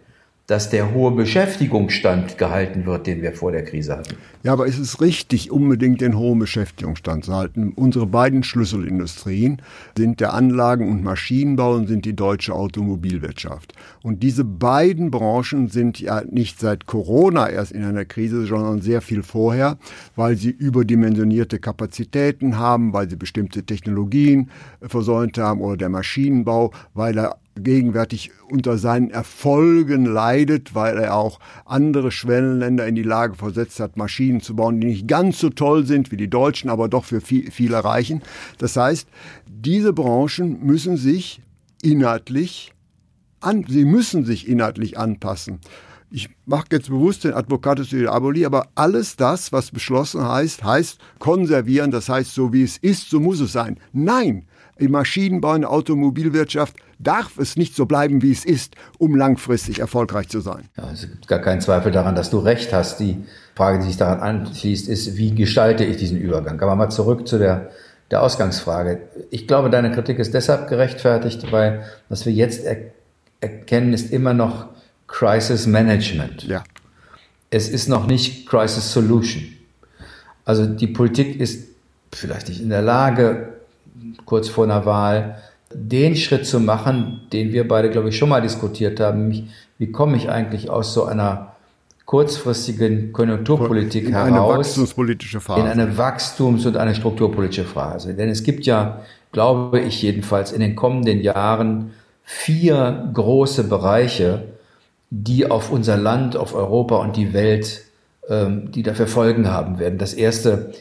dass 0.47 0.69
der 0.69 0.93
hohe 0.93 1.11
Beschäftigungsstand 1.11 2.37
gehalten 2.37 2.85
wird, 2.85 3.07
den 3.07 3.23
wir 3.23 3.33
vor 3.33 3.51
der 3.53 3.65
Krise 3.65 3.97
hatten. 3.97 4.17
Ja, 4.43 4.53
aber 4.53 4.67
ist 4.67 4.79
es 4.79 5.01
richtig, 5.01 5.51
unbedingt 5.51 6.03
den 6.03 6.19
hohen 6.19 6.39
Beschäftigungsstand 6.39 7.25
zu 7.25 7.35
halten? 7.35 7.73
Unsere 7.75 8.07
beiden 8.07 8.43
Schlüsselindustrien 8.43 9.63
sind 9.97 10.21
der 10.21 10.35
Anlagen- 10.35 10.91
und 10.91 11.03
Maschinenbau 11.03 11.75
und 11.77 11.87
sind 11.87 12.05
die 12.05 12.15
deutsche 12.15 12.55
Automobilwirtschaft. 12.55 13.73
Und 14.03 14.23
diese 14.23 14.45
beiden 14.45 15.11
Branchen 15.11 15.69
sind 15.69 15.99
ja 15.99 16.23
nicht 16.31 16.61
seit 16.61 16.85
Corona 16.85 17.49
erst 17.49 17.73
in 17.73 17.83
einer 17.83 18.05
Krise, 18.05 18.45
sondern 18.45 18.83
sehr 18.83 19.01
viel 19.01 19.23
vorher, 19.23 19.79
weil 20.15 20.37
sie 20.37 20.51
überdimensionierte 20.51 21.59
Kapazitäten 21.59 22.59
haben, 22.59 22.93
weil 22.93 23.09
sie 23.09 23.17
bestimmte 23.17 23.63
Technologien 23.63 24.51
versäumt 24.83 25.39
haben 25.39 25.63
oder 25.63 25.79
der 25.79 25.89
Maschinenbau, 25.89 26.71
weil 26.93 27.17
er 27.17 27.39
gegenwärtig 27.57 28.31
unter 28.51 28.79
seinen 28.79 29.11
Erfolgen 29.11 30.07
leidet, 30.07 30.75
weil 30.75 30.99
er 30.99 31.15
auch 31.15 31.39
andere 31.65 32.11
Schwellenländer 32.11 32.87
in 32.87 32.95
die 32.95 33.03
Lage 33.03 33.35
versetzt 33.35 33.81
hat, 33.81 33.97
Maschinen 33.97 34.41
zu 34.41 34.57
bauen, 34.57 34.81
die 34.81 34.89
nicht 34.89 35.09
ganz 35.09 35.39
so 35.39 35.51
toll 35.51 35.87
sind 35.87 36.11
wie 36.11 36.17
die 36.17 36.31
deutschen, 36.31 36.69
aber 36.71 36.89
doch 36.89 37.05
für 37.05 37.21
viel, 37.21 37.51
viel 37.51 37.73
erreichen. 37.73 38.23
Das 38.59 38.77
heißt, 38.77 39.09
diese 39.47 39.93
Branchen 39.93 40.65
müssen 40.65 40.97
sich 40.97 41.41
inhaltlich 41.83 42.73
an, 43.41 43.65
sie 43.69 43.85
müssen 43.85 44.25
sich 44.25 44.49
inhaltlich 44.49 44.99
anpassen. 44.99 45.61
Ich 46.11 46.31
mache 46.47 46.67
jetzt 46.73 46.91
bewusst 46.91 47.25
den 47.25 47.35
Advocatus 47.35 47.93
Aboli, 47.93 48.47
aber 48.47 48.69
alles 48.75 49.17
das, 49.17 49.53
was 49.53 49.71
beschlossen 49.71 50.27
heißt, 50.27 50.63
heißt 50.63 50.99
konservieren, 51.19 51.91
das 51.91 52.09
heißt, 52.09 52.35
so 52.35 52.53
wie 52.53 52.63
es 52.63 52.77
ist, 52.79 53.11
so 53.11 53.19
muss 53.21 53.41
es 53.41 53.53
sein. 53.53 53.79
Nein, 53.93 54.47
im 54.77 54.93
Maschinenbau, 54.93 55.55
in 55.55 55.63
der 55.63 55.71
Automobilwirtschaft 55.71 56.77
darf 56.99 57.39
es 57.39 57.57
nicht 57.57 57.75
so 57.75 57.87
bleiben, 57.87 58.23
wie 58.23 58.33
es 58.33 58.45
ist, 58.45 58.75
um 58.99 59.17
langfristig 59.17 59.81
erfolgreich 59.81 60.29
zu 60.29 60.41
sein. 60.41 60.69
Ja, 60.77 60.91
es 60.93 61.03
gibt 61.03 61.29
gar 61.29 61.41
keinen 61.41 61.61
Zweifel 61.61 61.93
daran, 61.93 62.15
dass 62.15 62.31
du 62.31 62.39
recht 62.39 62.73
hast. 62.73 63.01
Die 63.01 63.25
Frage, 63.55 63.79
die 63.79 63.87
sich 63.87 63.97
daran 63.97 64.21
anschließt, 64.21 64.89
ist, 64.89 65.17
wie 65.17 65.35
gestalte 65.35 65.85
ich 65.85 65.97
diesen 65.97 66.19
Übergang? 66.19 66.61
Aber 66.61 66.75
mal 66.77 66.91
zurück 66.91 67.29
zu 67.29 67.39
der, 67.39 67.71
der 68.11 68.23
Ausgangsfrage. 68.23 69.03
Ich 69.31 69.47
glaube, 69.47 69.71
deine 69.71 69.93
Kritik 69.93 70.19
ist 70.19 70.35
deshalb 70.35 70.69
gerechtfertigt, 70.69 71.51
weil 71.53 71.85
was 72.09 72.27
wir 72.27 72.33
jetzt 72.33 72.65
er 72.65 72.77
erkennen, 73.41 73.93
ist 73.93 74.13
immer 74.13 74.33
noch 74.33 74.69
Crisis 75.07 75.67
Management. 75.67 76.45
Ja. 76.45 76.65
Es 77.51 77.69
ist 77.69 77.89
noch 77.89 78.07
nicht 78.07 78.49
Crisis 78.49 78.93
Solution. 78.93 79.45
Also 80.45 80.67
die 80.67 80.87
Politik 80.87 81.39
ist 81.41 81.69
vielleicht 82.13 82.49
nicht 82.49 82.61
in 82.61 82.71
der 82.71 82.83
Lage, 82.83 83.55
kurz 84.25 84.49
vor 84.49 84.65
einer 84.65 84.87
Wahl 84.87 85.37
den 85.75 86.17
Schritt 86.17 86.47
zu 86.47 86.61
machen, 86.61 87.23
den 87.33 87.53
wir 87.53 87.67
beide, 87.67 87.91
glaube 87.91 88.09
ich, 88.09 88.17
schon 88.17 88.29
mal 88.29 88.41
diskutiert 88.41 89.01
haben, 89.01 89.23
nämlich 89.23 89.45
wie 89.79 89.91
komme 89.91 90.17
ich 90.17 90.31
eigentlich 90.31 90.71
aus 90.71 90.95
so 90.95 91.05
einer 91.05 91.55
kurzfristigen 92.07 93.13
Konjunkturpolitik 93.13 94.07
in 94.07 94.13
heraus 94.13 94.29
eine 94.29 94.59
wachstumspolitische 94.59 95.41
Phase. 95.41 95.61
in 95.61 95.67
eine 95.67 95.97
Wachstums- 95.97 96.67
und 96.67 96.77
eine 96.77 96.95
strukturpolitische 96.95 97.65
Phase. 97.65 98.15
Denn 98.15 98.29
es 98.29 98.43
gibt 98.43 98.67
ja, 98.67 99.01
glaube 99.33 99.81
ich 99.81 100.03
jedenfalls, 100.03 100.53
in 100.53 100.61
den 100.61 100.77
kommenden 100.77 101.21
Jahren 101.21 101.93
vier 102.23 103.11
große 103.13 103.65
Bereiche, 103.65 104.45
die 105.11 105.51
auf 105.51 105.71
unser 105.71 105.97
Land, 105.97 106.37
auf 106.37 106.55
Europa 106.55 106.97
und 106.97 107.17
die 107.17 107.33
Welt, 107.33 107.83
ähm, 108.29 108.71
die 108.73 108.83
dafür 108.83 109.07
Folgen 109.07 109.51
haben 109.51 109.79
werden. 109.79 109.99
Das 109.99 110.15
erste 110.15 110.73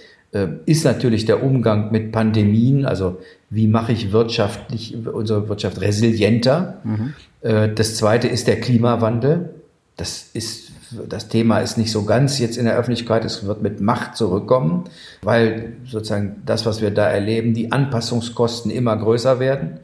ist 0.66 0.84
natürlich 0.84 1.26
der 1.26 1.44
Umgang 1.44 1.92
mit 1.92 2.12
Pandemien, 2.12 2.86
also 2.86 3.18
wie 3.50 3.68
mache 3.68 3.92
ich 3.92 4.12
wirtschaftlich 4.12 4.96
unsere 5.06 5.48
Wirtschaft 5.48 5.80
resilienter. 5.80 6.82
Mhm. 6.84 7.14
Äh, 7.42 7.70
das 7.74 7.96
zweite 7.96 8.28
ist 8.28 8.48
der 8.48 8.60
Klimawandel. 8.60 9.52
Das 9.96 10.30
ist 10.34 10.72
das 11.10 11.28
Thema 11.28 11.60
ist 11.60 11.78
nicht 11.78 11.92
so 11.92 12.06
ganz 12.06 12.40
jetzt 12.40 12.58
in 12.58 12.66
der 12.66 12.78
Öffentlichkeit, 12.78 13.26
es 13.26 13.46
wird 13.46 13.62
mit 13.62 13.82
Macht 13.82 14.16
zurückkommen, 14.16 14.86
weil 15.22 15.74
sozusagen 15.86 16.42
das, 16.46 16.66
was 16.66 16.82
wir 16.82 16.92
da 16.92 17.08
erleben, 17.08 17.54
die 17.54 17.72
Anpassungskosten 17.72 18.70
immer 18.72 18.96
größer 18.96 19.40
werden 19.40 19.80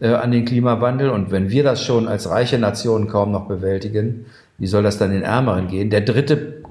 äh, 0.00 0.08
an 0.08 0.30
den 0.30 0.44
Klimawandel. 0.44 1.10
Und 1.10 1.30
wenn 1.30 1.50
wir 1.50 1.62
das 1.62 1.84
schon 1.84 2.08
als 2.08 2.28
reiche 2.28 2.58
Nation 2.58 3.08
kaum 3.08 3.32
noch 3.32 3.46
bewältigen, 3.46 4.26
wie 4.58 4.66
soll 4.66 4.82
das 4.82 4.98
dann 4.98 5.12
in 5.12 5.22
Ärmeren 5.22 5.68
gehen? 5.68 5.88
Der 5.88 6.00
dritte 6.00 6.62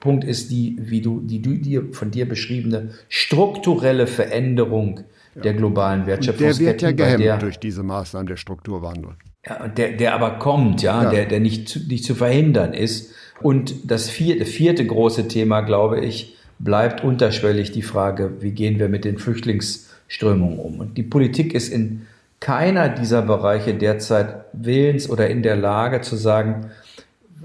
Punkt 0.00 0.24
ist 0.24 0.50
die, 0.50 0.76
wie 0.80 1.00
du, 1.00 1.20
die, 1.20 1.40
die 1.40 1.80
von 1.92 2.10
dir 2.10 2.28
beschriebene 2.28 2.90
strukturelle 3.08 4.06
Veränderung 4.06 5.00
ja. 5.34 5.42
der 5.42 5.54
globalen 5.54 6.06
Wirtschaftskette. 6.06 6.58
Der 6.58 6.66
wird 6.66 6.82
ja 6.82 6.92
gehemmt 6.92 7.24
der, 7.24 7.38
durch 7.38 7.58
diese 7.58 7.82
Maßnahmen 7.82 8.26
der 8.26 8.36
Strukturwandel. 8.36 9.12
Ja, 9.46 9.68
der, 9.68 9.92
der 9.92 10.14
aber 10.14 10.38
kommt, 10.38 10.82
ja, 10.82 11.04
ja. 11.04 11.10
Der, 11.10 11.26
der 11.26 11.40
nicht, 11.40 11.68
zu, 11.68 11.80
nicht 11.80 12.04
zu 12.04 12.14
verhindern 12.14 12.74
ist. 12.74 13.12
Und 13.40 13.90
das 13.90 14.08
vierte, 14.08 14.44
vierte 14.44 14.86
große 14.86 15.26
Thema, 15.26 15.62
glaube 15.62 16.00
ich, 16.00 16.36
bleibt 16.60 17.02
unterschwellig 17.02 17.72
die 17.72 17.82
Frage, 17.82 18.40
wie 18.40 18.52
gehen 18.52 18.78
wir 18.78 18.88
mit 18.88 19.04
den 19.04 19.18
Flüchtlingsströmungen 19.18 20.58
um? 20.60 20.78
Und 20.78 20.96
die 20.96 21.02
Politik 21.02 21.54
ist 21.54 21.72
in 21.72 22.06
keiner 22.38 22.88
dieser 22.88 23.22
Bereiche 23.22 23.74
derzeit 23.74 24.44
willens 24.52 25.08
oder 25.08 25.28
in 25.28 25.42
der 25.42 25.56
Lage 25.56 26.00
zu 26.00 26.16
sagen, 26.16 26.70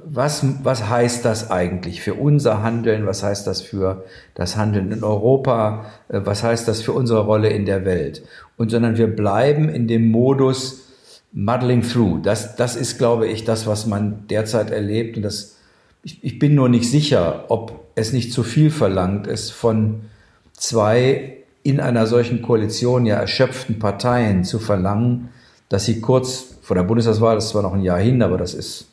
was, 0.10 0.46
was 0.64 0.88
heißt 0.90 1.26
das 1.26 1.52
eigentlich 1.52 2.02
für 2.02 2.14
unser 2.14 2.64
Handeln? 2.64 3.06
Was 3.06 3.24
heißt 3.24 3.46
das 3.46 3.62
für 3.62 4.06
das 4.36 4.56
Handeln 4.56 4.92
in 4.92 5.04
Europa? 5.04 5.86
Äh, 6.10 6.22
was 6.24 6.44
heißt 6.44 6.68
das 6.68 6.82
für 6.82 6.94
unsere 6.94 7.26
Rolle 7.26 7.50
in 7.50 7.66
der 7.66 7.86
Welt? 7.86 8.24
Und 8.56 8.72
sondern 8.72 8.98
wir 8.98 9.08
bleiben 9.08 9.70
in 9.70 9.88
dem 9.88 10.10
Modus 10.10 10.84
muddling 11.34 11.82
through. 11.82 12.22
Das, 12.22 12.56
das 12.56 12.76
ist, 12.76 12.98
glaube 12.98 13.28
ich, 13.28 13.44
das, 13.44 13.68
was 13.68 13.86
man 13.86 14.28
derzeit 14.28 14.72
erlebt. 14.72 15.18
Und 15.18 15.24
das, 15.24 15.58
ich, 16.04 16.24
ich 16.24 16.40
bin 16.40 16.56
nur 16.56 16.70
nicht 16.70 16.90
sicher, 16.90 17.46
ob 17.50 17.88
es 17.96 18.14
nicht 18.14 18.32
zu 18.32 18.44
viel 18.44 18.72
verlangt 18.72 19.28
ist 19.28 19.52
von 19.52 20.02
zwei 20.54 21.34
in 21.64 21.82
einer 21.82 22.08
solchen 22.08 22.42
Koalition 22.42 23.06
ja 23.06 23.18
erschöpften 23.18 23.78
Parteien 23.78 24.46
zu 24.46 24.58
verlangen, 24.58 25.30
dass 25.68 25.84
sie 25.84 26.00
kurz 26.00 26.56
vor 26.62 26.76
der 26.76 26.84
Bundestagswahl, 26.84 27.36
das 27.36 27.46
ist 27.46 27.52
zwar 27.52 27.64
noch 27.64 27.74
ein 27.74 27.82
Jahr 27.82 28.00
hin, 28.00 28.22
aber 28.22 28.38
das 28.38 28.54
ist 28.54 28.88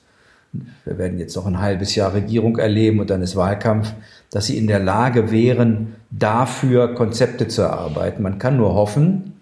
wir 0.84 0.98
werden 0.98 1.18
jetzt 1.18 1.36
noch 1.36 1.46
ein 1.46 1.60
halbes 1.60 1.94
Jahr 1.94 2.14
Regierung 2.14 2.58
erleben 2.58 3.00
und 3.00 3.10
dann 3.10 3.22
ist 3.22 3.36
Wahlkampf, 3.36 3.92
dass 4.30 4.46
sie 4.46 4.58
in 4.58 4.66
der 4.66 4.80
Lage 4.80 5.30
wären, 5.30 5.94
dafür 6.10 6.94
Konzepte 6.94 7.48
zu 7.48 7.62
erarbeiten. 7.62 8.22
Man 8.22 8.38
kann 8.38 8.56
nur 8.56 8.74
hoffen, 8.74 9.34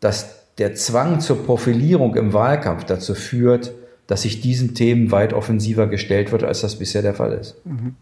dass 0.00 0.46
der 0.58 0.74
Zwang 0.74 1.20
zur 1.20 1.44
Profilierung 1.44 2.14
im 2.14 2.32
Wahlkampf 2.32 2.84
dazu 2.84 3.14
führt, 3.14 3.72
dass 4.06 4.22
sich 4.22 4.40
diesen 4.40 4.74
Themen 4.74 5.10
weit 5.10 5.32
offensiver 5.32 5.86
gestellt 5.86 6.30
wird, 6.30 6.44
als 6.44 6.60
das 6.60 6.78
bisher 6.78 7.02
der 7.02 7.14
Fall 7.14 7.32
ist. 7.32 7.56
Mhm. 7.64 7.96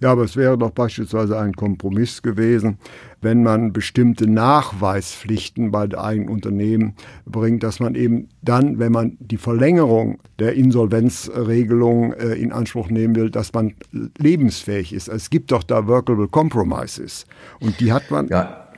Ja, 0.00 0.12
aber 0.12 0.24
es 0.24 0.34
wäre 0.34 0.56
doch 0.56 0.70
beispielsweise 0.70 1.38
ein 1.38 1.52
Kompromiss 1.52 2.22
gewesen, 2.22 2.78
wenn 3.22 3.42
man 3.42 3.72
bestimmte 3.72 4.26
Nachweispflichten 4.26 5.70
bei 5.70 5.88
eigenen 5.96 6.28
Unternehmen 6.28 6.94
bringt, 7.24 7.62
dass 7.62 7.80
man 7.80 7.94
eben 7.94 8.28
dann, 8.42 8.78
wenn 8.78 8.92
man 8.92 9.16
die 9.20 9.36
Verlängerung 9.36 10.18
der 10.38 10.54
Insolvenzregelung 10.54 12.12
äh, 12.12 12.34
in 12.34 12.52
Anspruch 12.52 12.88
nehmen 12.88 13.14
will, 13.16 13.30
dass 13.30 13.52
man 13.52 13.74
lebensfähig 14.18 14.92
ist. 14.92 15.08
Es 15.08 15.30
gibt 15.30 15.52
doch 15.52 15.62
da 15.62 15.86
Workable 15.86 16.28
Compromises 16.28 17.26
und 17.60 17.80
die 17.80 17.92
hat 17.92 18.10
man 18.10 18.28
ja. 18.28 18.68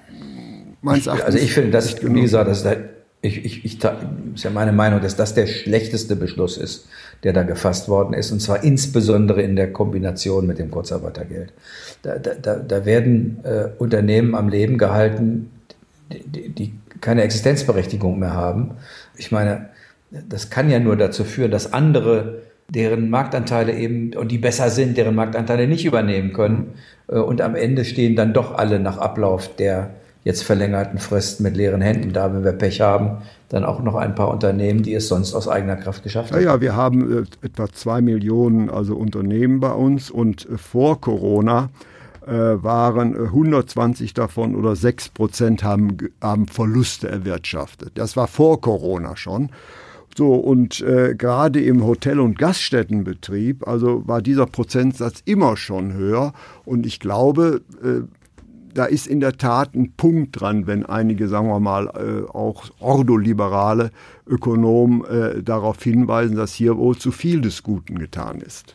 meines 0.80 1.06
Erachtens. 1.06 1.26
Also 1.26 1.38
ich 1.38 1.52
finde, 1.52 1.70
das, 1.70 2.02
wie 2.02 2.20
gesagt, 2.20 2.48
das 2.48 2.60
ist 2.60 2.66
halt 2.66 2.90
ich, 3.22 3.44
ich, 3.44 3.64
ich, 3.64 3.78
ist 4.34 4.44
ja 4.44 4.50
meine 4.50 4.72
Meinung, 4.72 5.00
dass 5.00 5.14
das 5.14 5.32
der 5.34 5.46
schlechteste 5.46 6.16
Beschluss 6.16 6.56
ist, 6.56 6.88
der 7.22 7.32
da 7.32 7.44
gefasst 7.44 7.88
worden 7.88 8.14
ist, 8.14 8.32
und 8.32 8.40
zwar 8.40 8.64
insbesondere 8.64 9.42
in 9.42 9.54
der 9.54 9.72
Kombination 9.72 10.44
mit 10.46 10.58
dem 10.58 10.72
Kurzarbeitergeld. 10.72 11.52
Da, 12.02 12.18
da, 12.18 12.56
da 12.56 12.84
werden 12.84 13.38
äh, 13.44 13.68
Unternehmen 13.78 14.34
am 14.34 14.48
Leben 14.48 14.76
gehalten, 14.76 15.50
die, 16.10 16.48
die 16.48 16.74
keine 17.00 17.22
Existenzberechtigung 17.22 18.18
mehr 18.18 18.34
haben. 18.34 18.72
Ich 19.16 19.30
meine, 19.30 19.70
das 20.10 20.50
kann 20.50 20.68
ja 20.68 20.80
nur 20.80 20.96
dazu 20.96 21.22
führen, 21.22 21.52
dass 21.52 21.72
andere 21.72 22.42
deren 22.68 23.08
Marktanteile 23.08 23.72
eben 23.72 24.14
und 24.14 24.32
die 24.32 24.38
besser 24.38 24.70
sind, 24.70 24.96
deren 24.96 25.14
Marktanteile 25.14 25.68
nicht 25.68 25.84
übernehmen 25.84 26.32
können. 26.32 26.74
Äh, 27.06 27.18
und 27.18 27.40
am 27.40 27.54
Ende 27.54 27.84
stehen 27.84 28.16
dann 28.16 28.32
doch 28.32 28.56
alle 28.56 28.80
nach 28.80 28.98
Ablauf 28.98 29.54
der 29.54 29.90
jetzt 30.24 30.42
verlängerten 30.44 30.98
Frist 30.98 31.40
mit 31.40 31.56
leeren 31.56 31.80
Händen 31.80 32.12
da, 32.12 32.32
wenn 32.32 32.44
wir 32.44 32.52
Pech 32.52 32.80
haben, 32.80 33.18
dann 33.48 33.64
auch 33.64 33.82
noch 33.82 33.96
ein 33.96 34.14
paar 34.14 34.30
Unternehmen, 34.30 34.82
die 34.82 34.94
es 34.94 35.08
sonst 35.08 35.34
aus 35.34 35.48
eigener 35.48 35.76
Kraft 35.76 36.02
geschafft 36.02 36.32
haben. 36.32 36.42
Ja, 36.42 36.54
ja 36.54 36.60
wir 36.60 36.76
haben 36.76 37.24
äh, 37.24 37.46
etwa 37.46 37.70
zwei 37.72 38.00
Millionen 38.00 38.70
also 38.70 38.96
Unternehmen 38.96 39.60
bei 39.60 39.72
uns 39.72 40.10
und 40.10 40.48
äh, 40.48 40.56
vor 40.56 41.00
Corona 41.00 41.70
äh, 42.26 42.30
waren 42.30 43.16
120 43.16 44.14
davon 44.14 44.54
oder 44.54 44.76
6 44.76 45.10
Prozent 45.10 45.64
haben, 45.64 45.96
haben 46.20 46.46
Verluste 46.46 47.08
erwirtschaftet. 47.08 47.92
Das 47.94 48.16
war 48.16 48.28
vor 48.28 48.60
Corona 48.60 49.16
schon. 49.16 49.50
So, 50.16 50.34
und 50.34 50.80
äh, 50.82 51.14
gerade 51.16 51.62
im 51.62 51.84
Hotel- 51.84 52.20
und 52.20 52.38
Gaststättenbetrieb, 52.38 53.66
also 53.66 54.06
war 54.06 54.20
dieser 54.20 54.46
Prozentsatz 54.46 55.22
immer 55.24 55.56
schon 55.56 55.94
höher. 55.94 56.34
Und 56.64 56.84
ich 56.84 57.00
glaube, 57.00 57.62
äh, 57.82 58.02
da 58.74 58.84
ist 58.84 59.06
in 59.06 59.20
der 59.20 59.36
Tat 59.36 59.74
ein 59.74 59.92
Punkt 59.96 60.40
dran, 60.40 60.66
wenn 60.66 60.84
einige, 60.86 61.28
sagen 61.28 61.48
wir 61.48 61.60
mal, 61.60 61.86
äh, 61.86 62.28
auch 62.30 62.70
ordoliberale 62.80 63.90
Ökonomen 64.26 65.04
äh, 65.04 65.42
darauf 65.42 65.82
hinweisen, 65.82 66.36
dass 66.36 66.52
hier 66.52 66.76
wohl 66.76 66.96
zu 66.96 67.12
viel 67.12 67.40
des 67.40 67.62
Guten 67.62 67.98
getan 67.98 68.40
ist. 68.40 68.74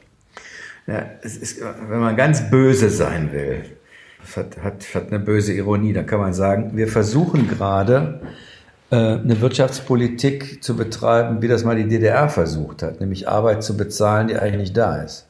Ja, 0.87 1.05
es 1.21 1.35
ist, 1.35 1.61
wenn 1.89 1.99
man 1.99 2.15
ganz 2.15 2.49
böse 2.49 2.89
sein 2.89 3.31
will, 3.31 3.63
hat, 4.35 4.57
hat, 4.63 4.95
hat 4.95 5.07
eine 5.07 5.19
böse 5.19 5.53
Ironie, 5.53 5.93
dann 5.93 6.05
kann 6.05 6.19
man 6.19 6.33
sagen, 6.33 6.71
wir 6.75 6.87
versuchen 6.87 7.47
gerade 7.47 8.21
äh, 8.89 8.95
eine 8.95 9.41
Wirtschaftspolitik 9.41 10.63
zu 10.63 10.75
betreiben, 10.75 11.41
wie 11.41 11.47
das 11.47 11.63
mal 11.63 11.75
die 11.75 11.87
DDR 11.87 12.29
versucht 12.29 12.83
hat, 12.83 13.01
nämlich 13.01 13.27
Arbeit 13.27 13.63
zu 13.63 13.75
bezahlen, 13.75 14.29
die 14.29 14.37
eigentlich 14.37 14.73
da 14.73 15.01
ist. 15.01 15.26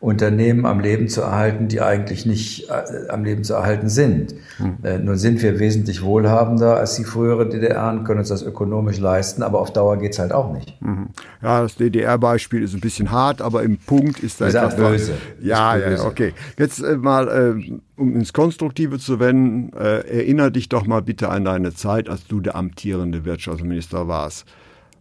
Unternehmen 0.00 0.64
am 0.64 0.80
Leben 0.80 1.08
zu 1.08 1.20
erhalten, 1.20 1.68
die 1.68 1.82
eigentlich 1.82 2.24
nicht 2.24 2.70
äh, 2.70 3.08
am 3.10 3.22
Leben 3.22 3.44
zu 3.44 3.52
erhalten 3.52 3.90
sind. 3.90 4.34
Hm. 4.56 4.78
Äh, 4.82 4.98
nun 4.98 5.18
sind 5.18 5.42
wir 5.42 5.58
wesentlich 5.58 6.02
wohlhabender 6.02 6.78
als 6.78 6.94
die 6.94 7.04
frühere 7.04 7.46
DDR 7.46 7.90
und 7.90 8.04
können 8.04 8.20
uns 8.20 8.30
das 8.30 8.42
ökonomisch 8.42 8.98
leisten, 8.98 9.42
aber 9.42 9.60
auf 9.60 9.74
Dauer 9.74 9.98
geht's 9.98 10.18
halt 10.18 10.32
auch 10.32 10.54
nicht. 10.54 10.80
Mhm. 10.80 11.08
Ja, 11.42 11.60
das 11.60 11.74
DDR-Beispiel 11.76 12.62
ist 12.62 12.72
ein 12.72 12.80
bisschen 12.80 13.10
hart, 13.10 13.42
aber 13.42 13.62
im 13.62 13.76
Punkt 13.76 14.20
ist 14.20 14.40
da 14.40 14.48
etwas 14.48 14.76
böse. 14.76 15.12
Ja, 15.42 15.74
böse. 15.74 16.02
ja, 16.02 16.04
okay. 16.04 16.32
Jetzt 16.58 16.82
äh, 16.82 16.96
mal, 16.96 17.28
äh, 17.28 17.72
um 18.00 18.16
ins 18.16 18.32
Konstruktive 18.32 18.98
zu 18.98 19.20
wenden, 19.20 19.76
äh, 19.76 20.00
erinnere 20.08 20.50
dich 20.50 20.70
doch 20.70 20.86
mal 20.86 21.02
bitte 21.02 21.28
an 21.28 21.44
deine 21.44 21.74
Zeit, 21.74 22.08
als 22.08 22.26
du 22.26 22.40
der 22.40 22.56
amtierende 22.56 23.26
Wirtschaftsminister 23.26 24.08
warst. 24.08 24.46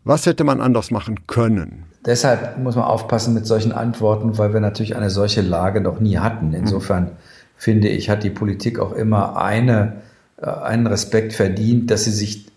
Was 0.09 0.25
hätte 0.25 0.43
man 0.43 0.59
anders 0.59 0.89
machen 0.89 1.27
können? 1.27 1.83
Deshalb 2.03 2.57
muss 2.57 2.75
man 2.75 2.85
aufpassen 2.85 3.35
mit 3.35 3.45
solchen 3.45 3.71
Antworten, 3.71 4.39
weil 4.39 4.53
wir 4.53 4.59
natürlich 4.59 4.95
eine 4.95 5.11
solche 5.11 5.41
Lage 5.41 5.81
noch 5.81 5.99
nie 5.99 6.17
hatten. 6.17 6.55
Insofern 6.55 7.11
finde 7.55 7.89
ich, 7.89 8.09
hat 8.09 8.23
die 8.23 8.31
Politik 8.31 8.79
auch 8.79 8.93
immer 8.93 9.37
eine, 9.37 10.01
äh, 10.41 10.47
einen 10.47 10.87
Respekt 10.87 11.33
verdient, 11.33 11.91
dass 11.91 12.05
sie 12.05 12.11
sich, 12.11 12.47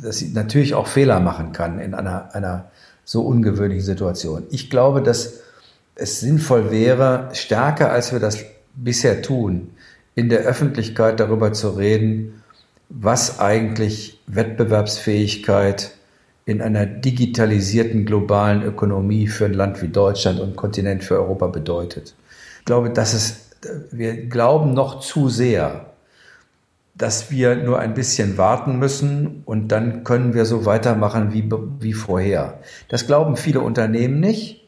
dass 0.00 0.18
sie 0.18 0.28
natürlich 0.28 0.74
auch 0.74 0.86
Fehler 0.86 1.18
machen 1.18 1.50
kann 1.50 1.80
in 1.80 1.94
einer, 1.94 2.32
einer 2.32 2.66
so 3.04 3.22
ungewöhnlichen 3.22 3.84
Situation. 3.84 4.44
Ich 4.50 4.70
glaube, 4.70 5.02
dass 5.02 5.40
es 5.96 6.20
sinnvoll 6.20 6.70
wäre, 6.70 7.30
stärker 7.32 7.90
als 7.90 8.12
wir 8.12 8.20
das 8.20 8.38
bisher 8.76 9.20
tun, 9.20 9.70
in 10.14 10.28
der 10.28 10.42
Öffentlichkeit 10.42 11.18
darüber 11.18 11.52
zu 11.52 11.70
reden, 11.70 12.40
was 12.88 13.40
eigentlich 13.40 14.20
Wettbewerbsfähigkeit 14.28 15.97
in 16.48 16.62
einer 16.62 16.86
digitalisierten 16.86 18.06
globalen 18.06 18.62
Ökonomie 18.62 19.26
für 19.26 19.44
ein 19.44 19.52
Land 19.52 19.82
wie 19.82 19.88
Deutschland 19.88 20.40
und 20.40 20.56
Kontinent 20.56 21.04
für 21.04 21.16
Europa 21.16 21.48
bedeutet. 21.48 22.14
Ich 22.60 22.64
glaube, 22.64 22.88
dass 22.88 23.12
es, 23.12 23.50
wir 23.90 24.16
glauben 24.28 24.72
noch 24.72 25.00
zu 25.00 25.28
sehr, 25.28 25.90
dass 26.94 27.30
wir 27.30 27.54
nur 27.54 27.78
ein 27.80 27.92
bisschen 27.92 28.38
warten 28.38 28.78
müssen 28.78 29.42
und 29.44 29.68
dann 29.68 30.04
können 30.04 30.32
wir 30.32 30.46
so 30.46 30.64
weitermachen 30.64 31.34
wie, 31.34 31.50
wie 31.80 31.92
vorher. 31.92 32.60
Das 32.88 33.06
glauben 33.06 33.36
viele 33.36 33.60
Unternehmen 33.60 34.18
nicht, 34.18 34.66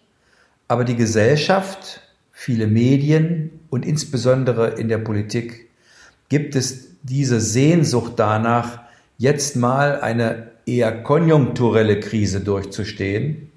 aber 0.68 0.84
die 0.84 0.96
Gesellschaft, 0.96 2.02
viele 2.30 2.66
Medien 2.66 3.52
und 3.70 3.86
insbesondere 3.86 4.68
in 4.78 4.88
der 4.88 4.98
Politik 4.98 5.70
gibt 6.28 6.56
es 6.56 6.88
diese 7.02 7.40
Sehnsucht 7.40 8.12
danach, 8.16 8.80
jetzt 9.16 9.56
mal 9.56 9.98
eine 10.02 10.50
eher 10.70 11.02
konjunkturelle 11.02 12.00
Krise 12.00 12.40
durchzustehen. 12.40 13.50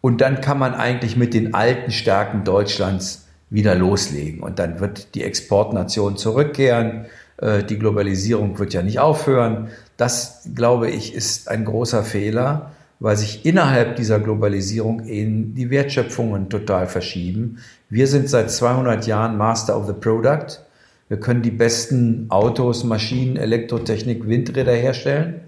Und 0.00 0.20
dann 0.20 0.40
kann 0.40 0.58
man 0.58 0.74
eigentlich 0.74 1.16
mit 1.16 1.34
den 1.34 1.54
alten 1.54 1.90
Stärken 1.90 2.44
Deutschlands 2.44 3.26
wieder 3.50 3.74
loslegen. 3.74 4.40
Und 4.40 4.58
dann 4.58 4.80
wird 4.80 5.14
die 5.14 5.24
Exportnation 5.24 6.16
zurückkehren. 6.16 7.06
Äh, 7.38 7.64
die 7.64 7.78
Globalisierung 7.78 8.58
wird 8.58 8.74
ja 8.74 8.82
nicht 8.82 8.98
aufhören. 8.98 9.68
Das, 9.96 10.48
glaube 10.54 10.90
ich, 10.90 11.14
ist 11.14 11.48
ein 11.48 11.64
großer 11.64 12.04
Fehler, 12.04 12.72
weil 13.00 13.16
sich 13.16 13.44
innerhalb 13.44 13.96
dieser 13.96 14.20
Globalisierung 14.20 15.00
in 15.00 15.54
die 15.54 15.70
Wertschöpfungen 15.70 16.50
total 16.50 16.86
verschieben. 16.86 17.58
Wir 17.88 18.06
sind 18.06 18.28
seit 18.28 18.50
200 18.50 19.06
Jahren 19.06 19.36
Master 19.36 19.76
of 19.76 19.86
the 19.86 19.92
Product. 19.92 20.60
Wir 21.08 21.20
können 21.20 21.42
die 21.42 21.50
besten 21.50 22.26
Autos, 22.30 22.84
Maschinen, 22.84 23.36
Elektrotechnik, 23.36 24.26
Windräder 24.26 24.72
herstellen 24.72 25.45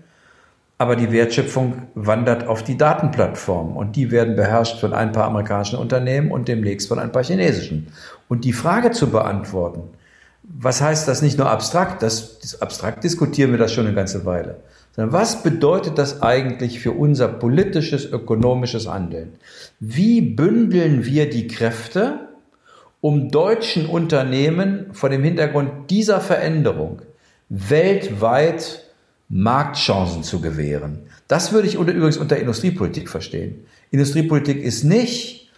aber 0.78 0.94
die 0.94 1.10
Wertschöpfung 1.10 1.88
wandert 1.96 2.46
auf 2.46 2.62
die 2.62 2.78
Datenplattform 2.78 3.76
und 3.76 3.96
die 3.96 4.12
werden 4.12 4.36
beherrscht 4.36 4.78
von 4.78 4.94
ein 4.94 5.10
paar 5.10 5.24
amerikanischen 5.24 5.78
Unternehmen 5.78 6.30
und 6.30 6.46
demnächst 6.46 6.86
von 6.88 7.00
ein 7.00 7.10
paar 7.10 7.24
chinesischen. 7.24 7.88
Und 8.28 8.44
die 8.44 8.52
Frage 8.52 8.92
zu 8.92 9.10
beantworten, 9.10 9.82
was 10.44 10.80
heißt 10.80 11.08
das 11.08 11.20
nicht 11.20 11.36
nur 11.36 11.50
abstrakt, 11.50 12.02
das, 12.02 12.38
das 12.38 12.62
abstrakt 12.62 13.02
diskutieren 13.02 13.50
wir 13.50 13.58
das 13.58 13.72
schon 13.72 13.86
eine 13.86 13.94
ganze 13.94 14.24
Weile, 14.24 14.60
sondern 14.94 15.12
was 15.12 15.42
bedeutet 15.42 15.98
das 15.98 16.22
eigentlich 16.22 16.78
für 16.78 16.92
unser 16.92 17.26
politisches, 17.26 18.06
ökonomisches 18.06 18.88
Handeln? 18.88 19.34
Wie 19.80 20.20
bündeln 20.20 21.04
wir 21.04 21.28
die 21.28 21.48
Kräfte, 21.48 22.20
um 23.00 23.30
deutschen 23.30 23.86
Unternehmen 23.86 24.86
vor 24.92 25.08
dem 25.08 25.22
Hintergrund 25.22 25.90
dieser 25.90 26.20
Veränderung 26.20 27.02
weltweit 27.48 28.87
Marktchancen 29.28 30.22
zu 30.22 30.40
gewähren. 30.40 31.00
Das 31.28 31.52
würde 31.52 31.68
ich 31.68 31.76
unter, 31.76 31.92
übrigens 31.92 32.16
unter 32.16 32.38
Industriepolitik 32.38 33.08
verstehen. 33.10 33.66
Industriepolitik 33.90 34.62
ist 34.62 34.84
nicht, 34.84 35.50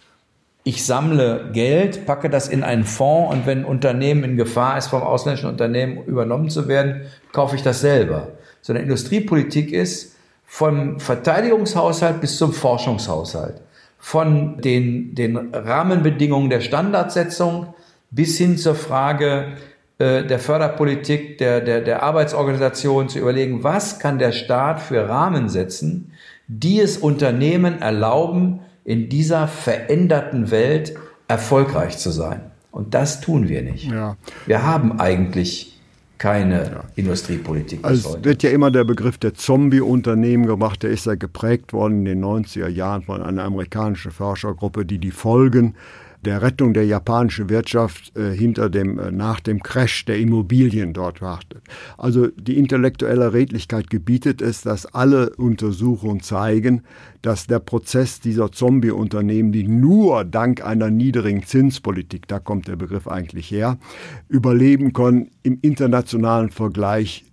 ich 0.63 0.85
sammle 0.85 1.49
Geld, 1.53 2.05
packe 2.05 2.29
das 2.29 2.47
in 2.47 2.63
einen 2.63 2.83
Fonds 2.83 3.33
und 3.33 3.45
wenn 3.45 3.59
ein 3.59 3.65
Unternehmen 3.65 4.23
in 4.23 4.37
Gefahr 4.37 4.77
ist, 4.77 4.87
vom 4.87 5.01
ausländischen 5.01 5.49
Unternehmen 5.49 6.03
übernommen 6.05 6.49
zu 6.49 6.67
werden, 6.67 7.03
kaufe 7.31 7.55
ich 7.55 7.63
das 7.63 7.81
selber. 7.81 8.27
Sondern 8.61 8.83
Industriepolitik 8.83 9.71
ist 9.71 10.15
vom 10.45 10.99
Verteidigungshaushalt 10.99 12.21
bis 12.21 12.37
zum 12.37 12.53
Forschungshaushalt, 12.53 13.61
von 13.97 14.57
den, 14.61 15.15
den 15.15 15.37
Rahmenbedingungen 15.53 16.49
der 16.49 16.59
Standardsetzung 16.59 17.73
bis 18.11 18.37
hin 18.37 18.57
zur 18.57 18.75
Frage, 18.75 19.53
äh, 20.01 20.25
der 20.25 20.39
Förderpolitik, 20.39 21.37
der, 21.37 21.61
der, 21.61 21.81
der 21.81 22.01
Arbeitsorganisation 22.01 23.07
zu 23.07 23.19
überlegen, 23.19 23.63
was 23.63 23.99
kann 23.99 24.17
der 24.17 24.31
Staat 24.31 24.81
für 24.81 25.07
Rahmen 25.07 25.47
setzen, 25.47 26.13
die 26.47 26.79
es 26.79 26.97
Unternehmen 26.97 27.81
erlauben, 27.81 28.61
in 28.83 29.09
dieser 29.09 29.47
veränderten 29.47 30.49
Welt 30.49 30.95
erfolgreich 31.27 31.99
zu 31.99 32.09
sein. 32.09 32.41
Und 32.71 32.95
das 32.95 33.21
tun 33.21 33.47
wir 33.47 33.61
nicht. 33.61 33.91
Ja. 33.91 34.17
Wir 34.47 34.65
haben 34.65 34.99
eigentlich 34.99 35.79
keine 36.17 36.63
ja. 36.63 36.83
Industriepolitik. 36.95 37.79
Also 37.83 38.17
es 38.17 38.23
wird 38.23 38.41
ja 38.41 38.49
immer 38.49 38.71
der 38.71 38.85
Begriff 38.85 39.19
der 39.19 39.35
Zombie-Unternehmen 39.35 40.47
gemacht. 40.47 40.81
Der 40.81 40.89
ist 40.89 41.05
ja 41.05 41.13
geprägt 41.13 41.73
worden 41.73 41.99
in 41.99 42.05
den 42.05 42.23
90er 42.25 42.69
Jahren 42.69 43.03
von 43.03 43.21
einer 43.21 43.43
amerikanischen 43.43 44.11
Forschergruppe, 44.11 44.83
die 44.83 44.97
die 44.97 45.11
Folgen 45.11 45.75
der 46.25 46.41
Rettung 46.41 46.73
der 46.73 46.85
japanischen 46.85 47.49
Wirtschaft 47.49 48.15
äh, 48.17 48.31
hinter 48.31 48.69
dem, 48.69 48.99
äh, 48.99 49.11
nach 49.11 49.39
dem 49.39 49.61
Crash 49.63 50.05
der 50.05 50.19
Immobilien 50.19 50.93
dort 50.93 51.21
wartet. 51.21 51.63
Also 51.97 52.27
die 52.27 52.57
intellektuelle 52.57 53.33
Redlichkeit 53.33 53.89
gebietet 53.89 54.41
es, 54.41 54.61
dass 54.61 54.85
alle 54.85 55.31
Untersuchungen 55.35 56.21
zeigen, 56.21 56.83
dass 57.21 57.47
der 57.47 57.59
Prozess 57.59 58.19
dieser 58.19 58.51
Zombie-Unternehmen, 58.51 59.51
die 59.51 59.67
nur 59.67 60.23
dank 60.23 60.63
einer 60.63 60.89
niedrigen 60.89 61.43
Zinspolitik, 61.43 62.27
da 62.27 62.39
kommt 62.39 62.67
der 62.67 62.75
Begriff 62.75 63.07
eigentlich 63.07 63.49
her, 63.51 63.77
überleben 64.29 64.93
können, 64.93 65.31
im 65.43 65.59
internationalen 65.61 66.49
Vergleich 66.49 67.25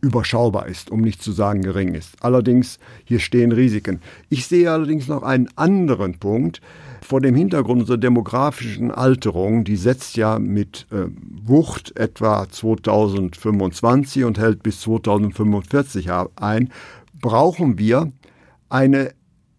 überschaubar 0.00 0.66
ist, 0.66 0.90
um 0.90 1.00
nicht 1.00 1.22
zu 1.22 1.32
sagen 1.32 1.62
gering 1.62 1.94
ist. 1.94 2.14
Allerdings, 2.20 2.78
hier 3.04 3.18
stehen 3.18 3.52
Risiken. 3.52 4.00
Ich 4.28 4.46
sehe 4.46 4.70
allerdings 4.70 5.08
noch 5.08 5.22
einen 5.22 5.48
anderen 5.56 6.18
Punkt, 6.18 6.60
vor 7.02 7.20
dem 7.20 7.36
Hintergrund 7.36 7.82
unserer 7.82 7.98
demografischen 7.98 8.90
Alterung, 8.90 9.64
die 9.64 9.76
setzt 9.76 10.16
ja 10.16 10.38
mit 10.38 10.86
äh, 10.90 11.06
Wucht 11.44 11.96
etwa 11.96 12.48
2025 12.48 14.24
und 14.24 14.38
hält 14.38 14.62
bis 14.62 14.80
2045 14.80 16.10
ein, 16.36 16.70
brauchen 17.20 17.78
wir 17.78 18.10
eine 18.68 19.12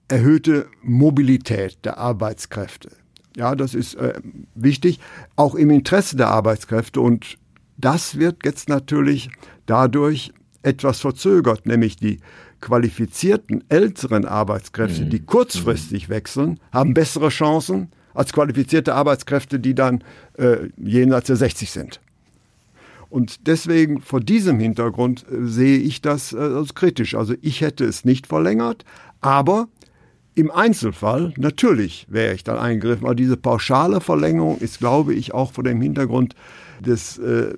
erhöhte 0.10 0.68
Mobilität 0.82 1.78
der 1.86 1.98
Arbeitskräfte. 1.98 2.90
Ja, 3.36 3.56
das 3.56 3.76
ist 3.76 3.96
äh, 3.96 4.20
wichtig, 4.56 5.00
auch 5.36 5.56
im 5.56 5.70
Interesse 5.70 6.18
der 6.18 6.30
Arbeitskräfte. 6.30 7.00
Und 7.00 7.38
das 7.78 8.18
wird 8.18 8.44
jetzt 8.46 8.68
natürlich 8.68 9.30
dadurch 9.68 10.34
etwas 10.64 11.00
verzögert, 11.00 11.66
nämlich 11.66 11.96
die 11.96 12.20
qualifizierten 12.60 13.64
älteren 13.70 14.26
Arbeitskräfte, 14.26 15.06
mhm. 15.06 15.10
die 15.12 15.20
kurzfristig 15.20 16.10
wechseln, 16.10 16.60
haben 16.72 16.94
bessere 16.94 17.30
Chancen 17.30 17.92
als 18.14 18.34
qualifizierte 18.34 18.96
Arbeitskräfte, 18.96 19.60
die 19.60 19.76
dann 19.76 20.04
äh, 20.38 20.70
jenseits 20.76 21.28
der 21.28 21.36
60 21.36 21.70
sind. 21.70 22.00
Und 23.10 23.48
deswegen 23.48 24.02
vor 24.02 24.20
diesem 24.20 24.60
Hintergrund 24.60 25.26
äh, 25.32 25.46
sehe 25.46 25.78
ich 25.78 26.02
das 26.02 26.34
äh, 26.34 26.38
als 26.38 26.74
kritisch. 26.74 27.16
Also 27.16 27.36
ich 27.42 27.62
hätte 27.62 27.86
es 27.86 28.06
nicht 28.06 28.28
verlängert, 28.28 28.84
aber 29.22 29.68
im 30.36 30.52
Einzelfall, 30.52 31.34
natürlich 31.38 32.06
wäre 32.10 32.36
ich 32.36 32.44
dann 32.44 32.58
eingegriffen, 32.58 33.06
aber 33.06 33.16
diese 33.16 33.38
pauschale 33.38 34.02
Verlängerung 34.02 34.60
ist, 34.60 34.80
glaube 34.80 35.14
ich, 35.16 35.34
auch 35.34 35.52
vor 35.52 35.64
dem 35.64 35.82
Hintergrund 35.82 36.36
des 36.80 37.18
äh, 37.18 37.56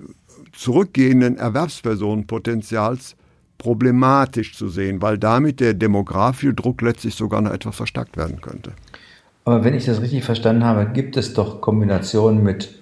zurückgehenden 0.52 1.36
Erwerbspersonenpotenzials 1.36 3.16
problematisch 3.58 4.56
zu 4.56 4.68
sehen, 4.68 5.02
weil 5.02 5.18
damit 5.18 5.60
der 5.60 5.74
demografische 5.74 6.54
Druck 6.54 6.80
letztlich 6.82 7.14
sogar 7.14 7.42
noch 7.42 7.52
etwas 7.52 7.76
verstärkt 7.76 8.16
werden 8.16 8.40
könnte. 8.40 8.72
Aber 9.44 9.64
wenn 9.64 9.74
ich 9.74 9.84
das 9.84 10.00
richtig 10.00 10.24
verstanden 10.24 10.64
habe, 10.64 10.86
gibt 10.92 11.16
es 11.16 11.34
doch 11.34 11.60
Kombinationen 11.60 12.42
mit 12.42 12.74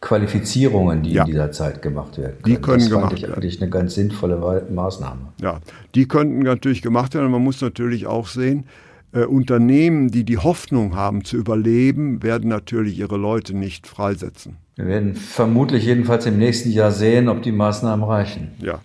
Qualifizierungen, 0.00 1.02
die 1.02 1.12
ja. 1.12 1.24
in 1.24 1.30
dieser 1.30 1.50
Zeit 1.50 1.82
gemacht 1.82 2.18
werden 2.18 2.36
können. 2.42 2.54
Die 2.54 2.60
können 2.60 2.78
das 2.78 2.90
gemacht 2.90 3.12
ich 3.14 3.22
werden. 3.22 3.34
eigentlich 3.34 3.60
eine 3.60 3.70
ganz 3.70 3.94
sinnvolle 3.94 4.66
Maßnahme. 4.70 5.20
Ja, 5.40 5.60
die 5.94 6.06
könnten 6.06 6.40
natürlich 6.40 6.82
gemacht 6.82 7.14
werden. 7.14 7.30
Man 7.30 7.42
muss 7.42 7.60
natürlich 7.60 8.06
auch 8.06 8.28
sehen, 8.28 8.64
äh, 9.12 9.24
Unternehmen, 9.24 10.10
die 10.10 10.24
die 10.24 10.38
Hoffnung 10.38 10.94
haben 10.94 11.24
zu 11.24 11.36
überleben, 11.36 12.22
werden 12.22 12.48
natürlich 12.48 12.98
ihre 12.98 13.16
Leute 13.16 13.56
nicht 13.56 13.86
freisetzen. 13.86 14.56
Wir 14.76 14.86
werden 14.86 15.14
vermutlich 15.14 15.84
jedenfalls 15.84 16.26
im 16.26 16.38
nächsten 16.38 16.70
Jahr 16.70 16.92
sehen, 16.92 17.28
ob 17.28 17.42
die 17.42 17.52
Maßnahmen 17.52 18.04
reichen. 18.04 18.52
Ja. 18.58 18.80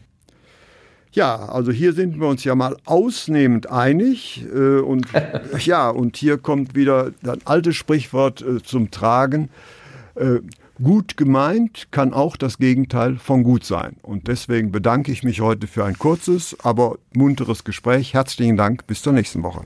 Ja, 1.12 1.36
also 1.49 1.71
hier 1.71 1.93
sind 1.93 2.19
wir 2.19 2.27
uns 2.27 2.43
ja 2.43 2.55
mal 2.55 2.75
ausnehmend 2.86 3.69
einig. 3.69 4.45
Äh, 4.51 4.79
und 4.79 5.05
ja, 5.59 5.89
und 5.89 6.17
hier 6.17 6.38
kommt 6.38 6.75
wieder 6.75 7.12
das 7.21 7.38
alte 7.45 7.73
Sprichwort 7.73 8.41
äh, 8.41 8.63
zum 8.63 8.89
Tragen. 8.89 9.49
Äh, 10.15 10.39
gut 10.81 11.15
gemeint 11.15 11.89
kann 11.91 12.13
auch 12.13 12.36
das 12.36 12.57
Gegenteil 12.57 13.17
von 13.17 13.43
gut 13.43 13.63
sein. 13.63 13.97
Und 14.01 14.27
deswegen 14.27 14.71
bedanke 14.71 15.12
ich 15.12 15.23
mich 15.23 15.41
heute 15.41 15.67
für 15.67 15.86
ein 15.86 15.99
kurzes, 15.99 16.57
aber 16.63 16.97
munteres 17.13 17.63
Gespräch. 17.63 18.15
Herzlichen 18.15 18.57
Dank. 18.57 18.88
Bis 18.88 19.03
zur 19.03 19.13
nächsten 19.13 19.43
Woche. 19.43 19.65